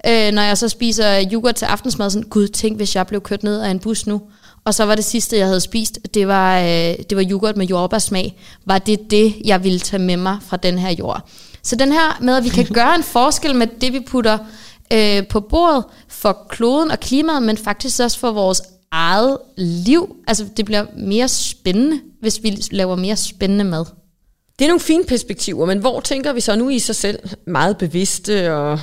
øh, 0.06 0.32
når 0.32 0.42
jeg 0.42 0.58
så 0.58 0.68
spiser 0.68 1.24
yoghurt 1.32 1.54
til 1.54 1.64
aftensmad, 1.64 2.10
sådan, 2.10 2.28
gud, 2.28 2.48
tænk 2.48 2.76
hvis 2.76 2.96
jeg 2.96 3.06
blev 3.06 3.20
kørt 3.20 3.42
ned 3.42 3.60
af 3.60 3.70
en 3.70 3.78
bus 3.78 4.06
nu. 4.06 4.22
Og 4.64 4.74
så 4.74 4.84
var 4.84 4.94
det 4.94 5.04
sidste, 5.04 5.36
jeg 5.36 5.46
havde 5.46 5.60
spist, 5.60 5.98
det 6.14 6.28
var, 6.28 6.60
øh, 6.60 6.94
det 7.10 7.16
var 7.16 7.26
yoghurt 7.30 7.56
med 7.56 7.66
jordbærsmag. 7.66 8.38
Var 8.66 8.78
det 8.78 9.10
det, 9.10 9.34
jeg 9.44 9.64
ville 9.64 9.78
tage 9.78 10.02
med 10.02 10.16
mig 10.16 10.38
fra 10.42 10.56
den 10.56 10.78
her 10.78 10.90
jord? 10.90 11.28
Så 11.62 11.76
den 11.76 11.92
her 11.92 12.18
med, 12.20 12.36
at 12.36 12.44
vi 12.44 12.48
kan 12.48 12.66
gøre 12.80 12.94
en 12.94 13.02
forskel 13.02 13.54
med 13.54 13.66
det, 13.80 13.92
vi 13.92 14.00
putter 14.00 14.38
øh, 14.92 15.26
på 15.26 15.40
bordet 15.40 15.84
for 16.08 16.46
kloden 16.48 16.90
og 16.90 17.00
klimaet, 17.00 17.42
men 17.42 17.56
faktisk 17.56 18.00
også 18.00 18.18
for 18.18 18.30
vores 18.30 18.62
eget 18.90 19.38
liv. 19.56 20.16
Altså 20.26 20.46
det 20.56 20.64
bliver 20.64 20.86
mere 20.96 21.28
spændende, 21.28 22.00
hvis 22.20 22.42
vi 22.42 22.58
laver 22.70 22.96
mere 22.96 23.16
spændende 23.16 23.64
mad. 23.64 23.84
Det 24.58 24.64
er 24.64 24.68
nogle 24.68 24.80
fine 24.80 25.04
perspektiver, 25.04 25.66
men 25.66 25.78
hvor 25.78 26.00
tænker 26.00 26.32
vi 26.32 26.40
så 26.40 26.56
nu 26.56 26.68
i 26.68 26.78
sig 26.78 26.96
selv 26.96 27.18
meget 27.46 27.78
bevidste 27.78 28.54
og 28.54 28.80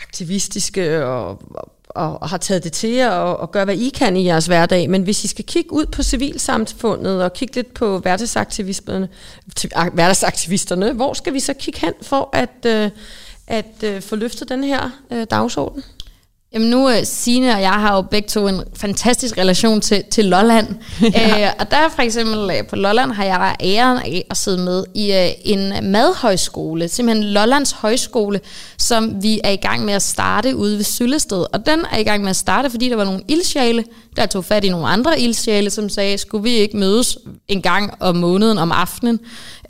aktivistiske 0.00 1.06
og, 1.06 1.42
og, 1.94 2.22
og 2.22 2.28
har 2.28 2.38
taget 2.38 2.64
det 2.64 2.72
til 2.72 2.90
jer 2.90 3.10
og, 3.10 3.36
og 3.36 3.50
gør, 3.50 3.64
hvad 3.64 3.76
I 3.76 3.88
kan 3.88 4.16
i 4.16 4.24
jeres 4.24 4.46
hverdag. 4.46 4.90
Men 4.90 5.02
hvis 5.02 5.24
I 5.24 5.28
skal 5.28 5.44
kigge 5.44 5.72
ud 5.72 5.86
på 5.86 6.02
civilsamfundet 6.02 7.24
og 7.24 7.32
kigge 7.32 7.54
lidt 7.54 7.74
på 7.74 7.98
hverdagsaktivisterne, 7.98 9.08
hverdagsaktivisterne 9.92 10.92
hvor 10.92 11.14
skal 11.14 11.32
vi 11.32 11.40
så 11.40 11.54
kigge 11.54 11.80
hen 11.80 11.92
for 12.02 12.28
at, 12.32 12.66
øh, 12.66 12.90
at 13.46 13.82
øh, 13.84 14.02
få 14.02 14.16
løftet 14.16 14.48
den 14.48 14.64
her 14.64 14.90
øh, 15.10 15.26
dagsorden? 15.30 15.82
Jamen 16.54 16.70
nu, 16.70 16.86
uh, 16.86 16.94
Signe 17.04 17.54
og 17.54 17.60
jeg 17.60 17.72
har 17.72 17.96
jo 17.96 18.02
begge 18.02 18.28
to 18.28 18.48
en 18.48 18.62
fantastisk 18.74 19.38
relation 19.38 19.80
til, 19.80 20.04
til 20.10 20.24
Lolland. 20.24 20.66
Ja. 21.14 21.46
uh, 21.46 21.52
og 21.58 21.70
der 21.70 21.88
for 21.94 22.02
eksempel 22.02 22.44
uh, 22.44 22.66
på 22.68 22.76
Lolland 22.76 23.12
har 23.12 23.24
jeg 23.24 23.56
æren 23.60 23.98
af 23.98 24.24
at 24.30 24.36
sidde 24.36 24.58
med 24.58 24.84
i 24.94 25.10
uh, 25.10 25.52
en 25.52 25.92
madhøjskole, 25.92 26.88
simpelthen 26.88 27.24
Lollands 27.24 27.72
Højskole, 27.72 28.40
som 28.78 29.22
vi 29.22 29.40
er 29.44 29.50
i 29.50 29.56
gang 29.56 29.84
med 29.84 29.94
at 29.94 30.02
starte 30.02 30.56
ude 30.56 30.76
ved 30.76 30.84
Syllested. 30.84 31.44
Og 31.52 31.66
den 31.66 31.84
er 31.92 31.98
i 31.98 32.02
gang 32.02 32.22
med 32.22 32.30
at 32.30 32.36
starte, 32.36 32.70
fordi 32.70 32.88
der 32.88 32.96
var 32.96 33.04
nogle 33.04 33.22
ildsjæle, 33.28 33.84
der 34.16 34.26
tog 34.26 34.44
fat 34.44 34.64
i 34.64 34.68
nogle 34.68 34.86
andre 34.86 35.20
ildsjæle, 35.20 35.70
som 35.70 35.88
sagde, 35.88 36.18
skulle 36.18 36.42
vi 36.42 36.50
ikke 36.50 36.76
mødes 36.76 37.18
en 37.48 37.62
gang 37.62 37.94
om 38.00 38.16
måneden, 38.16 38.58
om 38.58 38.72
aftenen, 38.72 39.18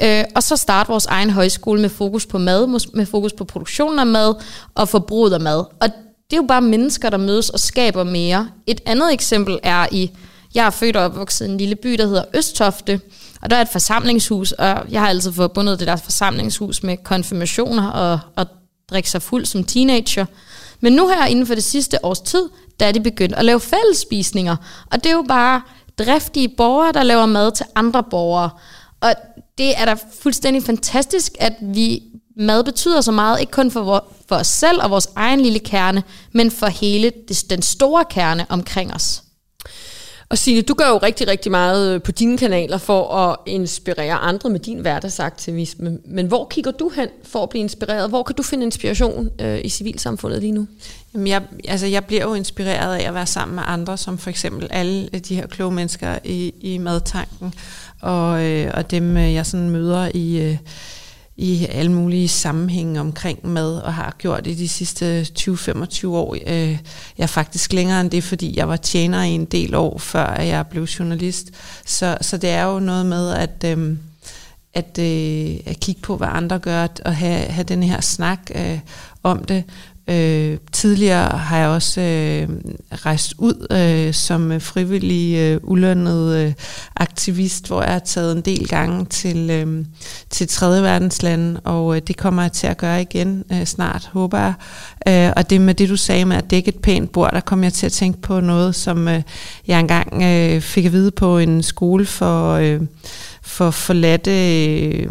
uh, 0.04 0.08
og 0.34 0.42
så 0.42 0.56
starte 0.56 0.88
vores 0.88 1.06
egen 1.06 1.30
højskole 1.30 1.80
med 1.80 1.88
fokus 1.88 2.26
på 2.26 2.38
mad, 2.38 2.66
med 2.94 3.06
fokus 3.06 3.32
på 3.32 3.44
produktionen 3.44 3.98
af 3.98 4.06
mad 4.06 4.34
og 4.74 4.88
forbruget 4.88 5.32
af 5.32 5.40
mad. 5.40 5.64
Og 5.80 5.88
det 6.30 6.36
er 6.36 6.40
jo 6.42 6.46
bare 6.48 6.60
mennesker, 6.60 7.10
der 7.10 7.16
mødes 7.16 7.50
og 7.50 7.60
skaber 7.60 8.04
mere. 8.04 8.48
Et 8.66 8.80
andet 8.86 9.12
eksempel 9.12 9.58
er 9.62 9.86
i, 9.92 10.10
jeg 10.54 10.66
er 10.66 10.70
født 10.70 10.96
og 10.96 11.04
opvokset 11.04 11.46
i 11.46 11.50
en 11.50 11.58
lille 11.58 11.76
by, 11.76 11.92
der 11.92 12.06
hedder 12.06 12.24
Østofte, 12.34 13.00
og 13.42 13.50
der 13.50 13.56
er 13.56 13.60
et 13.60 13.68
forsamlingshus, 13.68 14.52
og 14.52 14.84
jeg 14.90 15.00
har 15.00 15.08
altid 15.08 15.32
forbundet 15.32 15.78
det 15.78 15.86
der 15.86 15.96
forsamlingshus 15.96 16.82
med 16.82 16.96
konfirmationer 16.96 17.90
og, 17.90 18.20
og 18.36 18.46
drikke 18.90 19.10
sig 19.10 19.22
fuld 19.22 19.44
som 19.44 19.64
teenager. 19.64 20.26
Men 20.80 20.92
nu 20.92 21.08
her 21.08 21.26
inden 21.26 21.46
for 21.46 21.54
det 21.54 21.64
sidste 21.64 22.04
års 22.04 22.20
tid, 22.20 22.48
der 22.80 22.86
er 22.86 22.92
de 22.92 23.00
begyndt 23.00 23.34
at 23.34 23.44
lave 23.44 23.60
fællesspisninger. 23.60 24.56
Og 24.90 25.04
det 25.04 25.06
er 25.06 25.16
jo 25.16 25.24
bare 25.28 25.62
driftige 25.98 26.48
borgere, 26.48 26.92
der 26.92 27.02
laver 27.02 27.26
mad 27.26 27.52
til 27.52 27.66
andre 27.74 28.02
borgere. 28.02 28.50
Og 29.00 29.14
det 29.58 29.80
er 29.80 29.84
da 29.84 29.96
fuldstændig 30.20 30.62
fantastisk, 30.62 31.32
at 31.38 31.52
vi 31.60 32.02
mad 32.40 32.64
betyder 32.64 33.00
så 33.00 33.12
meget, 33.12 33.40
ikke 33.40 33.52
kun 33.52 33.70
for, 33.70 33.82
vor, 33.82 34.04
for 34.28 34.36
os 34.36 34.46
selv 34.46 34.82
og 34.82 34.90
vores 34.90 35.08
egen 35.16 35.40
lille 35.40 35.58
kerne, 35.58 36.02
men 36.32 36.50
for 36.50 36.66
hele 36.66 37.12
den 37.50 37.62
store 37.62 38.04
kerne 38.10 38.46
omkring 38.48 38.94
os. 38.94 39.22
Og 40.30 40.38
Signe, 40.38 40.62
du 40.62 40.74
gør 40.74 40.88
jo 40.88 40.96
rigtig, 40.96 41.28
rigtig 41.28 41.50
meget 41.50 41.94
øh, 41.94 42.02
på 42.02 42.12
dine 42.12 42.38
kanaler 42.38 42.78
for 42.78 43.14
at 43.14 43.36
inspirere 43.46 44.14
andre 44.14 44.50
med 44.50 44.60
din 44.60 44.78
hverdagsaktivisme. 44.78 45.98
Men 46.04 46.26
hvor 46.26 46.46
kigger 46.50 46.70
du 46.70 46.88
hen 46.88 47.08
for 47.24 47.42
at 47.42 47.48
blive 47.48 47.60
inspireret? 47.60 48.08
Hvor 48.08 48.22
kan 48.22 48.36
du 48.36 48.42
finde 48.42 48.64
inspiration 48.64 49.30
øh, 49.40 49.60
i 49.64 49.68
civilsamfundet 49.68 50.40
lige 50.40 50.52
nu? 50.52 50.66
Jamen 51.14 51.26
jeg, 51.26 51.42
altså 51.68 51.86
jeg 51.86 52.04
bliver 52.04 52.22
jo 52.22 52.34
inspireret 52.34 52.96
af 52.96 53.08
at 53.08 53.14
være 53.14 53.26
sammen 53.26 53.54
med 53.54 53.62
andre, 53.66 53.96
som 53.96 54.18
for 54.18 54.30
eksempel 54.30 54.68
alle 54.70 55.08
de 55.08 55.34
her 55.34 55.46
kloge 55.46 55.72
mennesker 55.72 56.18
i, 56.24 56.54
i 56.60 56.78
madtanken, 56.78 57.54
og, 58.00 58.44
øh, 58.44 58.70
og 58.74 58.90
dem 58.90 59.16
øh, 59.16 59.34
jeg 59.34 59.46
sådan 59.46 59.70
møder 59.70 60.10
i... 60.14 60.40
Øh, 60.40 60.56
i 61.40 61.66
alle 61.70 61.92
mulige 61.92 62.28
sammenhænge 62.28 63.00
omkring 63.00 63.46
mad, 63.46 63.76
og 63.76 63.94
har 63.94 64.14
gjort 64.18 64.46
i 64.46 64.54
de 64.54 64.68
sidste 64.68 65.26
20-25 65.38 66.06
år. 66.06 66.36
Øh, 66.46 66.70
jeg 66.70 66.78
er 67.18 67.26
faktisk 67.26 67.72
længere 67.72 68.00
end 68.00 68.10
det, 68.10 68.24
fordi 68.24 68.58
jeg 68.58 68.68
var 68.68 68.76
tjener 68.76 69.22
i 69.22 69.30
en 69.30 69.44
del 69.44 69.74
år, 69.74 69.98
før 69.98 70.40
jeg 70.40 70.66
blev 70.66 70.84
journalist. 70.84 71.50
Så, 71.84 72.18
så 72.20 72.36
det 72.36 72.50
er 72.50 72.64
jo 72.64 72.78
noget 72.78 73.06
med 73.06 73.30
at, 73.30 73.64
øh, 73.66 73.96
at, 74.74 74.98
øh, 74.98 75.56
at 75.66 75.80
kigge 75.80 76.00
på, 76.02 76.16
hvad 76.16 76.28
andre 76.30 76.58
gør, 76.58 76.86
og 77.04 77.16
have, 77.16 77.40
have 77.40 77.64
den 77.64 77.82
her 77.82 78.00
snak 78.00 78.50
øh, 78.54 78.78
om 79.22 79.44
det. 79.44 79.64
Øh, 80.08 80.58
tidligere 80.72 81.38
har 81.38 81.58
jeg 81.58 81.68
også 81.68 82.00
øh, 82.00 82.48
rejst 82.92 83.34
ud 83.38 83.66
øh, 83.70 84.14
som 84.14 84.60
frivillig 84.60 85.36
øh, 85.36 85.60
ulønnet 85.62 86.36
øh, 86.36 86.52
aktivist, 86.96 87.66
hvor 87.66 87.82
jeg 87.82 87.92
har 87.92 87.98
taget 87.98 88.36
en 88.36 88.42
del 88.42 88.68
gange 88.68 89.04
til, 89.04 89.50
øh, 89.50 89.84
til 90.30 90.48
tredje 90.48 90.82
verdenslande, 90.82 91.60
og 91.64 91.96
øh, 91.96 92.02
det 92.06 92.16
kommer 92.16 92.42
jeg 92.42 92.52
til 92.52 92.66
at 92.66 92.76
gøre 92.76 93.02
igen 93.02 93.44
øh, 93.52 93.64
snart, 93.64 94.10
håber 94.12 94.38
jeg. 94.38 94.54
Øh, 95.08 95.32
og 95.36 95.50
det 95.50 95.60
med 95.60 95.74
det, 95.74 95.88
du 95.88 95.96
sagde 95.96 96.24
med 96.24 96.36
at 96.36 96.50
dække 96.50 96.68
et 96.68 96.78
pænt 96.82 97.12
bord, 97.12 97.32
der 97.32 97.40
kom 97.40 97.64
jeg 97.64 97.72
til 97.72 97.86
at 97.86 97.92
tænke 97.92 98.20
på 98.20 98.40
noget, 98.40 98.74
som 98.74 99.08
øh, 99.08 99.22
jeg 99.66 99.80
engang 99.80 100.22
øh, 100.22 100.60
fik 100.60 100.84
at 100.84 100.92
vide 100.92 101.10
på 101.10 101.38
en 101.38 101.62
skole 101.62 102.06
for... 102.06 102.52
Øh, 102.52 102.80
for 103.42 103.70
forladte 103.70 104.64
øh, 104.64 105.08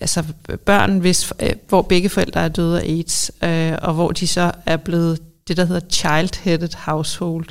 altså 0.00 0.24
børn, 0.64 0.98
hvis, 0.98 1.32
øh, 1.42 1.50
hvor 1.68 1.82
begge 1.82 2.08
forældre 2.08 2.40
er 2.40 2.48
døde 2.48 2.80
af 2.80 2.84
AIDS, 2.84 3.30
øh, 3.44 3.72
og 3.82 3.94
hvor 3.94 4.10
de 4.10 4.26
så 4.26 4.52
er 4.66 4.76
blevet 4.76 5.18
det, 5.48 5.56
der 5.56 5.64
hedder 5.64 5.80
child-headed 5.92 6.76
household. 6.76 7.46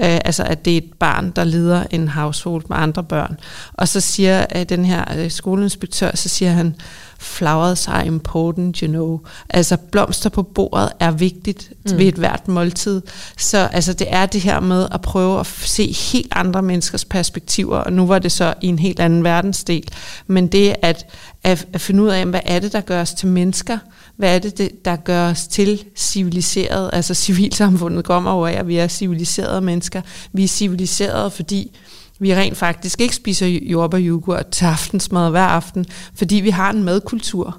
Øh, 0.00 0.20
altså 0.24 0.42
at 0.42 0.64
det 0.64 0.72
er 0.72 0.78
et 0.78 0.92
barn, 0.98 1.30
der 1.30 1.44
leder 1.44 1.84
en 1.90 2.08
household 2.08 2.64
med 2.68 2.76
andre 2.76 3.04
børn. 3.04 3.36
Og 3.72 3.88
så 3.88 4.00
siger 4.00 4.46
øh, 4.56 4.62
den 4.68 4.84
her 4.84 5.04
øh, 5.18 5.30
skoleinspektør, 5.30 6.16
så 6.16 6.28
siger 6.28 6.52
han, 6.52 6.74
flowers 7.18 7.88
are 7.88 8.06
important, 8.06 8.78
you 8.78 8.88
know. 8.88 9.20
Altså 9.50 9.76
blomster 9.76 10.30
på 10.30 10.42
bordet 10.42 10.92
er 11.00 11.10
vigtigt 11.10 11.72
mm. 11.84 11.98
ved 11.98 12.06
et 12.06 12.14
hvert 12.14 12.48
måltid. 12.48 13.02
Så 13.38 13.58
altså, 13.58 13.92
det 13.92 14.06
er 14.10 14.26
det 14.26 14.40
her 14.40 14.60
med 14.60 14.88
at 14.92 15.00
prøve 15.00 15.40
at 15.40 15.46
se 15.46 15.92
helt 16.12 16.32
andre 16.32 16.62
menneskers 16.62 17.04
perspektiver, 17.04 17.76
og 17.76 17.92
nu 17.92 18.06
var 18.06 18.18
det 18.18 18.32
så 18.32 18.54
i 18.60 18.66
en 18.66 18.78
helt 18.78 19.00
anden 19.00 19.24
verdensdel. 19.24 19.88
Men 20.26 20.46
det 20.46 20.74
at, 20.82 21.06
at, 21.44 21.66
at 21.72 21.80
finde 21.80 22.02
ud 22.02 22.08
af, 22.08 22.26
hvad 22.26 22.40
er 22.44 22.58
det, 22.58 22.72
der 22.72 22.80
gør 22.80 23.00
os 23.00 23.14
til 23.14 23.28
mennesker? 23.28 23.78
Hvad 24.16 24.34
er 24.34 24.38
det, 24.38 24.84
der 24.84 24.96
gør 24.96 25.30
os 25.30 25.46
til 25.46 25.84
civiliseret? 25.96 26.90
Altså 26.92 27.14
civilsamfundet 27.14 28.04
kommer 28.04 28.30
over 28.30 28.48
af, 28.48 28.52
at 28.52 28.68
vi 28.68 28.76
er 28.76 28.88
civiliserede 28.88 29.60
mennesker. 29.60 30.02
Vi 30.32 30.44
er 30.44 30.48
civiliserede, 30.48 31.30
fordi 31.30 31.70
vi 32.18 32.34
rent 32.34 32.56
faktisk 32.56 33.00
ikke 33.00 33.14
spiser 33.14 33.46
jordbær 33.46 33.98
yoghurt 34.00 34.46
til 34.46 34.64
aftensmad 34.64 35.30
hver 35.30 35.44
aften, 35.44 35.86
fordi 36.14 36.36
vi 36.36 36.50
har 36.50 36.70
en 36.70 36.84
madkultur. 36.84 37.58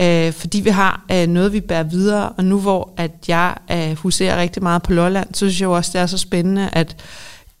Øh, 0.00 0.32
fordi 0.32 0.60
vi 0.60 0.70
har 0.70 1.04
øh, 1.12 1.26
noget, 1.26 1.52
vi 1.52 1.60
bærer 1.60 1.82
videre, 1.82 2.28
og 2.28 2.44
nu 2.44 2.60
hvor 2.60 2.94
at 2.96 3.10
jeg 3.28 3.56
øh, 3.72 3.96
huserer 3.96 4.40
rigtig 4.40 4.62
meget 4.62 4.82
på 4.82 4.92
Lolland, 4.92 5.34
så 5.34 5.38
synes 5.38 5.60
jeg 5.60 5.66
jo 5.66 5.72
også, 5.72 5.90
det 5.92 6.00
er 6.00 6.06
så 6.06 6.18
spændende, 6.18 6.70
at 6.72 6.96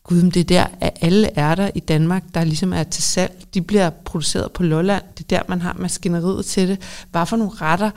gud, 0.04 0.22
det 0.22 0.40
er 0.40 0.44
der, 0.44 0.66
at 0.80 0.98
alle 1.00 1.38
ærter 1.38 1.70
i 1.74 1.80
Danmark, 1.80 2.22
der 2.34 2.44
ligesom 2.44 2.72
er 2.72 2.82
til 2.82 3.02
salg, 3.02 3.32
de 3.54 3.62
bliver 3.62 3.90
produceret 3.90 4.52
på 4.52 4.62
Lolland. 4.62 5.02
Det 5.18 5.32
er 5.32 5.36
der, 5.38 5.42
man 5.48 5.60
har 5.60 5.76
maskineriet 5.78 6.46
til 6.46 6.68
det. 6.68 6.80
Hvad 7.10 7.26
for 7.26 7.36
nogle 7.36 7.52
retter 7.60 7.90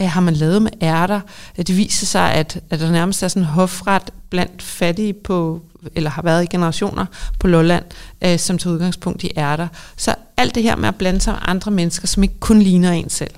øh, 0.00 0.08
har 0.08 0.20
man 0.20 0.34
lavet 0.34 0.62
med 0.62 0.70
ærter? 0.82 1.20
Øh, 1.58 1.66
det 1.66 1.76
viser 1.76 2.06
sig, 2.06 2.32
at, 2.32 2.60
at 2.70 2.80
der 2.80 2.90
nærmest 2.90 3.22
er 3.22 3.28
sådan 3.28 3.42
en 3.42 3.48
hofret 3.48 4.10
blandt 4.30 4.62
fattige 4.62 5.12
på, 5.12 5.62
eller 5.94 6.10
har 6.10 6.22
været 6.22 6.44
i 6.44 6.46
generationer 6.46 7.06
på 7.40 7.46
Lolland, 7.46 7.84
øh, 8.24 8.38
som 8.38 8.58
tager 8.58 8.74
udgangspunkt 8.74 9.24
i 9.24 9.30
ærter. 9.36 9.68
Så 9.96 10.14
alt 10.36 10.54
det 10.54 10.62
her 10.62 10.76
med 10.76 10.88
at 10.88 10.96
blande 10.96 11.20
sig 11.20 11.32
med 11.32 11.40
andre 11.44 11.70
mennesker, 11.70 12.06
som 12.06 12.22
ikke 12.22 12.38
kun 12.40 12.62
ligner 12.62 12.92
en 12.92 13.10
selv. 13.10 13.34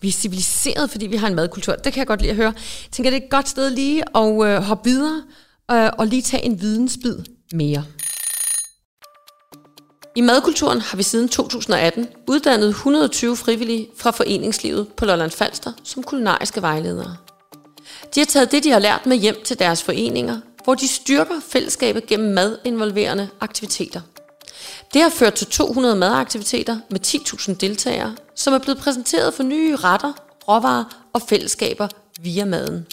Vi 0.00 0.08
er 0.08 0.12
civiliseret, 0.12 0.90
fordi 0.90 1.06
vi 1.06 1.16
har 1.16 1.26
en 1.26 1.34
madkultur. 1.34 1.74
Det 1.74 1.92
kan 1.92 1.98
jeg 1.98 2.06
godt 2.06 2.20
lide 2.20 2.30
at 2.30 2.36
høre. 2.36 2.52
Jeg 2.56 2.90
tænker, 2.90 3.10
det 3.10 3.18
er 3.18 3.24
et 3.24 3.30
godt 3.30 3.48
sted 3.48 3.70
lige 3.70 4.02
at 4.16 4.46
øh, 4.46 4.62
hoppe 4.62 4.90
videre 4.90 5.22
øh, 5.70 5.90
og 5.98 6.06
lige 6.06 6.22
tage 6.22 6.44
en 6.44 6.60
vidensbid 6.60 7.18
mere. 7.52 7.84
I 10.16 10.20
madkulturen 10.20 10.80
har 10.80 10.96
vi 10.96 11.02
siden 11.02 11.28
2018 11.28 12.08
uddannet 12.26 12.68
120 12.68 13.36
frivillige 13.36 13.88
fra 13.96 14.10
foreningslivet 14.10 14.88
på 14.96 15.04
Lolland 15.04 15.30
Falster 15.30 15.72
som 15.84 16.02
kulinariske 16.02 16.62
vejledere. 16.62 17.16
De 18.14 18.20
har 18.20 18.24
taget 18.24 18.52
det, 18.52 18.64
de 18.64 18.70
har 18.70 18.78
lært 18.78 19.06
med 19.06 19.16
hjem 19.16 19.36
til 19.44 19.58
deres 19.58 19.82
foreninger, 19.82 20.40
hvor 20.64 20.74
de 20.74 20.88
styrker 20.88 21.40
fællesskabet 21.48 22.06
gennem 22.06 22.34
madinvolverende 22.34 23.28
aktiviteter. 23.40 24.00
Det 24.92 25.02
har 25.02 25.10
ført 25.10 25.34
til 25.34 25.46
200 25.46 25.96
madaktiviteter 25.96 26.78
med 26.90 27.00
10.000 27.06 27.54
deltagere, 27.54 28.16
som 28.34 28.54
er 28.54 28.58
blevet 28.58 28.78
præsenteret 28.78 29.34
for 29.34 29.42
nye 29.42 29.76
retter, 29.76 30.12
råvarer 30.48 30.84
og 31.12 31.22
fællesskaber 31.22 31.88
via 32.20 32.44
maden. 32.44 32.86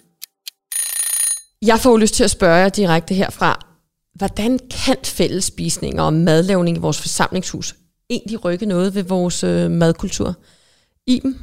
Jeg 1.62 1.80
får 1.80 1.98
lyst 1.98 2.14
til 2.14 2.24
at 2.24 2.32
spørge 2.32 2.56
jer 2.56 2.70
direkte 2.70 3.14
herfra. 3.14 3.71
Hvordan 4.14 4.60
kan 4.86 4.98
fællesspisninger 5.04 6.04
og 6.04 6.14
madlavning 6.14 6.78
i 6.78 6.80
vores 6.80 7.02
forsamlingshus 7.02 7.76
egentlig 8.10 8.46
rykke 8.46 8.66
noget 8.66 8.96
ved 8.96 9.04
vores 9.04 9.44
øh, 9.44 9.72
madkultur? 9.72 10.36
Iben, 11.08 11.40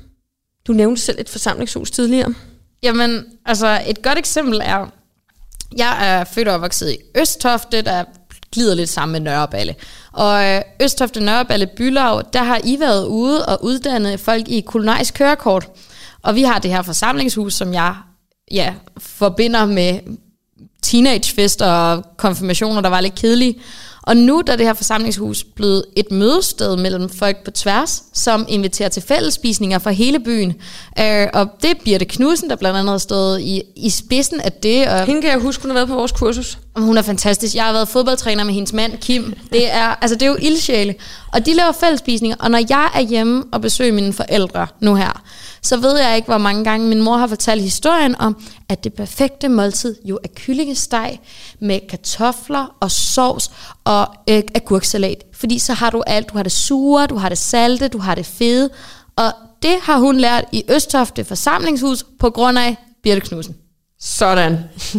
du 0.66 0.72
nævnte 0.72 1.02
selv 1.02 1.20
et 1.20 1.28
forsamlingshus 1.28 1.90
tidligere. 1.90 2.34
Jamen, 2.82 3.24
altså 3.46 3.80
et 3.86 4.02
godt 4.02 4.18
eksempel 4.18 4.60
er, 4.64 4.86
jeg 5.76 6.08
er 6.08 6.24
født 6.24 6.48
og 6.48 6.54
opvokset 6.54 6.90
i 6.90 6.98
Østtofte, 7.20 7.82
der 7.82 8.04
glider 8.52 8.74
lidt 8.74 8.90
sammen 8.90 9.12
med 9.12 9.20
Nørreballe. 9.20 9.74
Og 10.12 10.44
øh, 10.44 10.62
Østtofte 10.82 11.20
Nørreballe 11.20 11.66
Bylav, 11.76 12.22
der 12.32 12.42
har 12.42 12.60
I 12.64 12.80
været 12.80 13.06
ude 13.06 13.46
og 13.46 13.64
uddannet 13.64 14.20
folk 14.20 14.48
i 14.48 14.60
kulinarisk 14.60 15.14
kørekort. 15.14 15.68
Og 16.22 16.34
vi 16.34 16.42
har 16.42 16.58
det 16.58 16.70
her 16.70 16.82
forsamlingshus, 16.82 17.54
som 17.54 17.74
jeg 17.74 17.96
ja, 18.50 18.74
forbinder 18.98 19.66
med 19.66 20.00
teenagefester 20.82 21.66
og 21.66 22.04
konfirmationer, 22.16 22.80
der 22.80 22.88
var 22.88 23.00
lidt 23.00 23.14
kedelige. 23.14 23.58
Og 24.08 24.16
nu 24.16 24.38
er 24.38 24.56
det 24.56 24.66
her 24.66 24.74
forsamlingshus 24.74 25.44
blevet 25.44 25.84
et 25.96 26.10
mødested 26.10 26.76
mellem 26.76 27.08
folk 27.08 27.44
på 27.44 27.50
tværs, 27.50 28.02
som 28.14 28.46
inviterer 28.48 28.88
til 28.88 29.02
fællesspisninger 29.02 29.78
fra 29.78 29.90
hele 29.90 30.20
byen. 30.20 30.54
Øh, 31.00 31.26
og 31.34 31.48
det 31.62 31.70
er 31.70 31.74
Birte 31.84 32.04
Knudsen, 32.04 32.50
der 32.50 32.56
blandt 32.56 32.78
andet 32.78 32.90
har 32.90 32.98
stået 32.98 33.40
i, 33.40 33.62
i 33.76 33.90
spidsen 33.90 34.40
af 34.40 34.52
det. 34.52 34.88
Og 34.88 35.06
Hende 35.06 35.22
kan 35.22 35.30
jeg 35.30 35.38
huske, 35.38 35.62
hun 35.62 35.70
har 35.70 35.74
været 35.74 35.88
på 35.88 35.94
vores 35.94 36.12
kursus. 36.12 36.58
Hun 36.76 36.98
er 36.98 37.02
fantastisk. 37.02 37.54
Jeg 37.54 37.64
har 37.64 37.72
været 37.72 37.88
fodboldtræner 37.88 38.44
med 38.44 38.54
hendes 38.54 38.72
mand, 38.72 38.98
Kim. 38.98 39.34
Det 39.52 39.72
er, 39.72 39.94
altså, 40.00 40.14
det 40.14 40.22
er 40.22 40.26
jo 40.26 40.36
ildsjæle. 40.40 40.94
Og 41.32 41.46
de 41.46 41.54
laver 41.54 41.72
fællesspisninger. 41.72 42.36
Og 42.40 42.50
når 42.50 42.60
jeg 42.68 42.90
er 42.94 43.00
hjemme 43.00 43.44
og 43.52 43.60
besøger 43.60 43.92
mine 43.92 44.12
forældre 44.12 44.66
nu 44.80 44.94
her, 44.94 45.22
så 45.62 45.76
ved 45.76 45.98
jeg 45.98 46.16
ikke, 46.16 46.26
hvor 46.26 46.38
mange 46.38 46.64
gange 46.64 46.88
min 46.88 47.02
mor 47.02 47.16
har 47.16 47.26
fortalt 47.26 47.62
historien 47.62 48.14
om, 48.20 48.42
at 48.68 48.84
det 48.84 48.94
perfekte 48.94 49.48
måltid 49.48 49.96
jo 50.04 50.18
er 50.24 50.28
kyllingesteg 50.36 51.20
med 51.60 51.80
kartofler 51.88 52.76
og 52.80 52.90
sovs 52.90 53.50
og 53.84 54.06
øh, 54.30 54.42
agurksalat. 54.54 55.24
Fordi 55.34 55.58
så 55.58 55.72
har 55.72 55.90
du 55.90 56.02
alt. 56.06 56.28
Du 56.28 56.36
har 56.36 56.42
det 56.42 56.52
sure, 56.52 57.06
du 57.06 57.16
har 57.16 57.28
det 57.28 57.38
salte, 57.38 57.88
du 57.88 57.98
har 57.98 58.14
det 58.14 58.26
fede. 58.26 58.70
Og 59.16 59.32
det 59.62 59.76
har 59.82 59.98
hun 59.98 60.18
lært 60.18 60.44
i 60.52 60.64
Østofte 60.68 61.24
forsamlingshus 61.24 62.04
på 62.18 62.30
grund 62.30 62.58
af 62.58 62.76
Birte 63.02 63.20
Knudsen. 63.20 63.56
Sådan. 64.00 64.52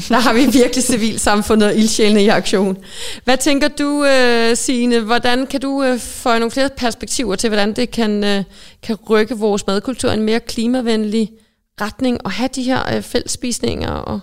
Der 0.09 0.19
har 0.19 0.33
vi 0.33 0.45
virkelig 0.45 0.83
civilsamfundet 0.83 1.69
og 1.69 1.75
ildsjælene 1.75 2.23
i 2.23 2.27
aktion. 2.27 2.77
Hvad 3.23 3.37
tænker 3.37 3.67
du, 3.67 4.05
øh, 4.05 4.57
Signe? 4.57 4.99
Hvordan 4.99 5.47
kan 5.47 5.61
du 5.61 5.83
øh, 5.83 5.99
få 5.99 6.29
nogle 6.29 6.51
flere 6.51 6.69
perspektiver 6.77 7.35
til, 7.35 7.49
hvordan 7.49 7.73
det 7.73 7.91
kan, 7.91 8.23
øh, 8.23 8.43
kan 8.83 8.95
rykke 9.09 9.37
vores 9.37 9.67
madkultur 9.67 10.11
i 10.11 10.13
en 10.13 10.23
mere 10.23 10.39
klimavenlig 10.39 11.31
retning 11.81 12.25
og 12.25 12.31
have 12.31 12.49
de 12.55 12.63
her 12.63 13.01
fællesspisninger 13.01 13.91
og 13.91 14.19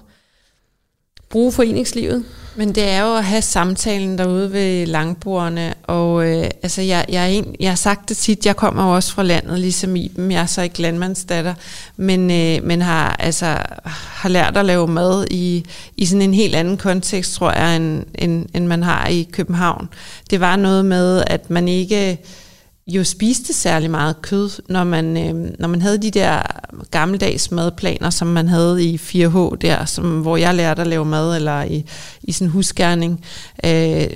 bruge 1.36 1.52
foreningslivet? 1.52 2.24
Men 2.54 2.74
det 2.74 2.88
er 2.88 3.00
jo 3.00 3.16
at 3.16 3.24
have 3.24 3.42
samtalen 3.42 4.18
derude 4.18 4.52
ved 4.52 4.86
langbordene, 4.86 5.74
og 5.82 6.26
øh, 6.28 6.44
altså 6.62 6.82
jeg, 6.82 7.04
jeg, 7.08 7.22
er 7.22 7.26
en, 7.26 7.56
jeg 7.60 7.70
har 7.70 7.76
sagt 7.76 8.08
det 8.08 8.16
tit, 8.16 8.46
jeg 8.46 8.56
kommer 8.56 8.86
jo 8.86 8.94
også 8.94 9.12
fra 9.12 9.22
landet, 9.22 9.58
ligesom 9.58 9.96
i 9.96 10.12
jeg 10.16 10.42
er 10.42 10.46
så 10.46 10.62
ikke 10.62 10.82
landmandsdatter, 10.82 11.54
men, 11.96 12.30
øh, 12.30 12.64
men 12.64 12.82
har, 12.82 13.16
altså, 13.18 13.56
har 13.84 14.28
lært 14.28 14.56
at 14.56 14.64
lave 14.64 14.88
mad 14.88 15.26
i, 15.30 15.64
i 15.96 16.06
sådan 16.06 16.22
en 16.22 16.34
helt 16.34 16.54
anden 16.54 16.76
kontekst, 16.76 17.34
tror 17.34 17.52
jeg, 17.52 17.76
end, 17.76 18.04
end, 18.14 18.46
end 18.54 18.66
man 18.66 18.82
har 18.82 19.06
i 19.06 19.28
København. 19.32 19.88
Det 20.30 20.40
var 20.40 20.56
noget 20.56 20.84
med, 20.84 21.24
at 21.26 21.50
man 21.50 21.68
ikke 21.68 22.18
jo 22.86 23.04
spiste 23.04 23.52
særlig 23.52 23.90
meget 23.90 24.22
kød, 24.22 24.50
når 24.68 24.84
man, 24.84 25.16
øh, 25.16 25.52
når 25.58 25.68
man 25.68 25.82
havde 25.82 25.98
de 25.98 26.10
der 26.10 26.42
gammeldags 26.90 27.50
madplaner, 27.50 28.10
som 28.10 28.28
man 28.28 28.48
havde 28.48 28.84
i 28.84 28.96
4H 28.96 29.56
der, 29.60 29.84
som, 29.84 30.20
hvor 30.20 30.36
jeg 30.36 30.54
lærte 30.54 30.80
at 30.82 30.86
lave 30.86 31.04
mad, 31.04 31.36
eller 31.36 31.62
i, 31.62 31.84
i 32.22 32.32
sådan 32.32 32.48
en 32.48 32.52
husgærning. 32.52 33.24
Øh, 33.64 34.08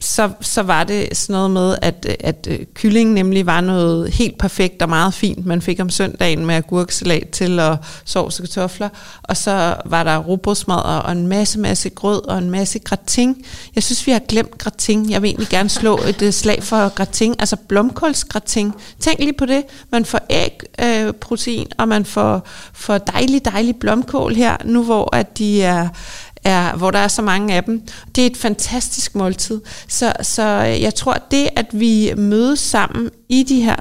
så, 0.00 0.30
så 0.40 0.62
var 0.62 0.84
det 0.84 1.16
sådan 1.16 1.32
noget 1.32 1.50
med, 1.50 1.76
at, 1.82 2.16
at 2.20 2.46
øh, 2.50 2.58
kylling 2.74 3.12
nemlig 3.12 3.46
var 3.46 3.60
noget 3.60 4.12
helt 4.12 4.38
perfekt 4.38 4.82
og 4.82 4.88
meget 4.88 5.14
fint, 5.14 5.46
man 5.46 5.62
fik 5.62 5.80
om 5.80 5.90
søndagen 5.90 6.46
med 6.46 6.54
agurksalat 6.54 7.28
til 7.28 7.58
og 7.58 7.76
sovs 8.04 8.40
og 8.40 8.42
kartofler. 8.42 8.88
Og 9.22 9.36
så 9.36 9.74
var 9.84 10.04
der 10.04 10.18
robrødsmadder 10.18 10.82
og 10.82 11.12
en 11.12 11.26
masse, 11.26 11.58
masse 11.58 11.90
grød 11.90 12.28
og 12.28 12.38
en 12.38 12.50
masse 12.50 12.78
gratin. 12.78 13.44
Jeg 13.74 13.82
synes, 13.82 14.06
vi 14.06 14.12
har 14.12 14.18
glemt 14.18 14.58
gratin. 14.58 15.10
Jeg 15.10 15.22
vil 15.22 15.28
egentlig 15.28 15.48
gerne 15.48 15.68
slå 15.68 16.00
et 16.08 16.22
øh, 16.22 16.32
slag 16.32 16.62
for 16.62 16.94
gratin, 16.94 17.34
altså 17.38 17.56
blomkålsgratin. 17.56 18.72
Tænk 19.00 19.18
lige 19.18 19.32
på 19.32 19.46
det. 19.46 19.64
Man 19.92 20.04
får 20.04 20.20
ægprotein, 20.30 21.66
øh, 21.66 21.76
og 21.78 21.88
man 21.88 22.04
får, 22.04 22.46
får 22.72 22.98
dejlig, 22.98 23.44
dejlig 23.44 23.76
blomkål 23.76 24.34
her, 24.34 24.56
nu 24.64 24.84
hvor 24.84 25.16
at 25.16 25.38
de 25.38 25.62
er 25.62 25.88
er, 26.44 26.76
hvor 26.76 26.90
der 26.90 26.98
er 26.98 27.08
så 27.08 27.22
mange 27.22 27.54
af 27.54 27.64
dem. 27.64 27.82
Det 28.14 28.22
er 28.22 28.26
et 28.26 28.36
fantastisk 28.36 29.14
måltid. 29.14 29.60
Så, 29.88 30.12
så 30.22 30.42
øh, 30.42 30.82
jeg 30.82 30.94
tror, 30.94 31.16
det, 31.30 31.48
at 31.56 31.66
vi 31.72 32.12
mødes 32.16 32.58
sammen 32.58 33.10
i 33.28 33.42
de 33.42 33.62
her 33.62 33.76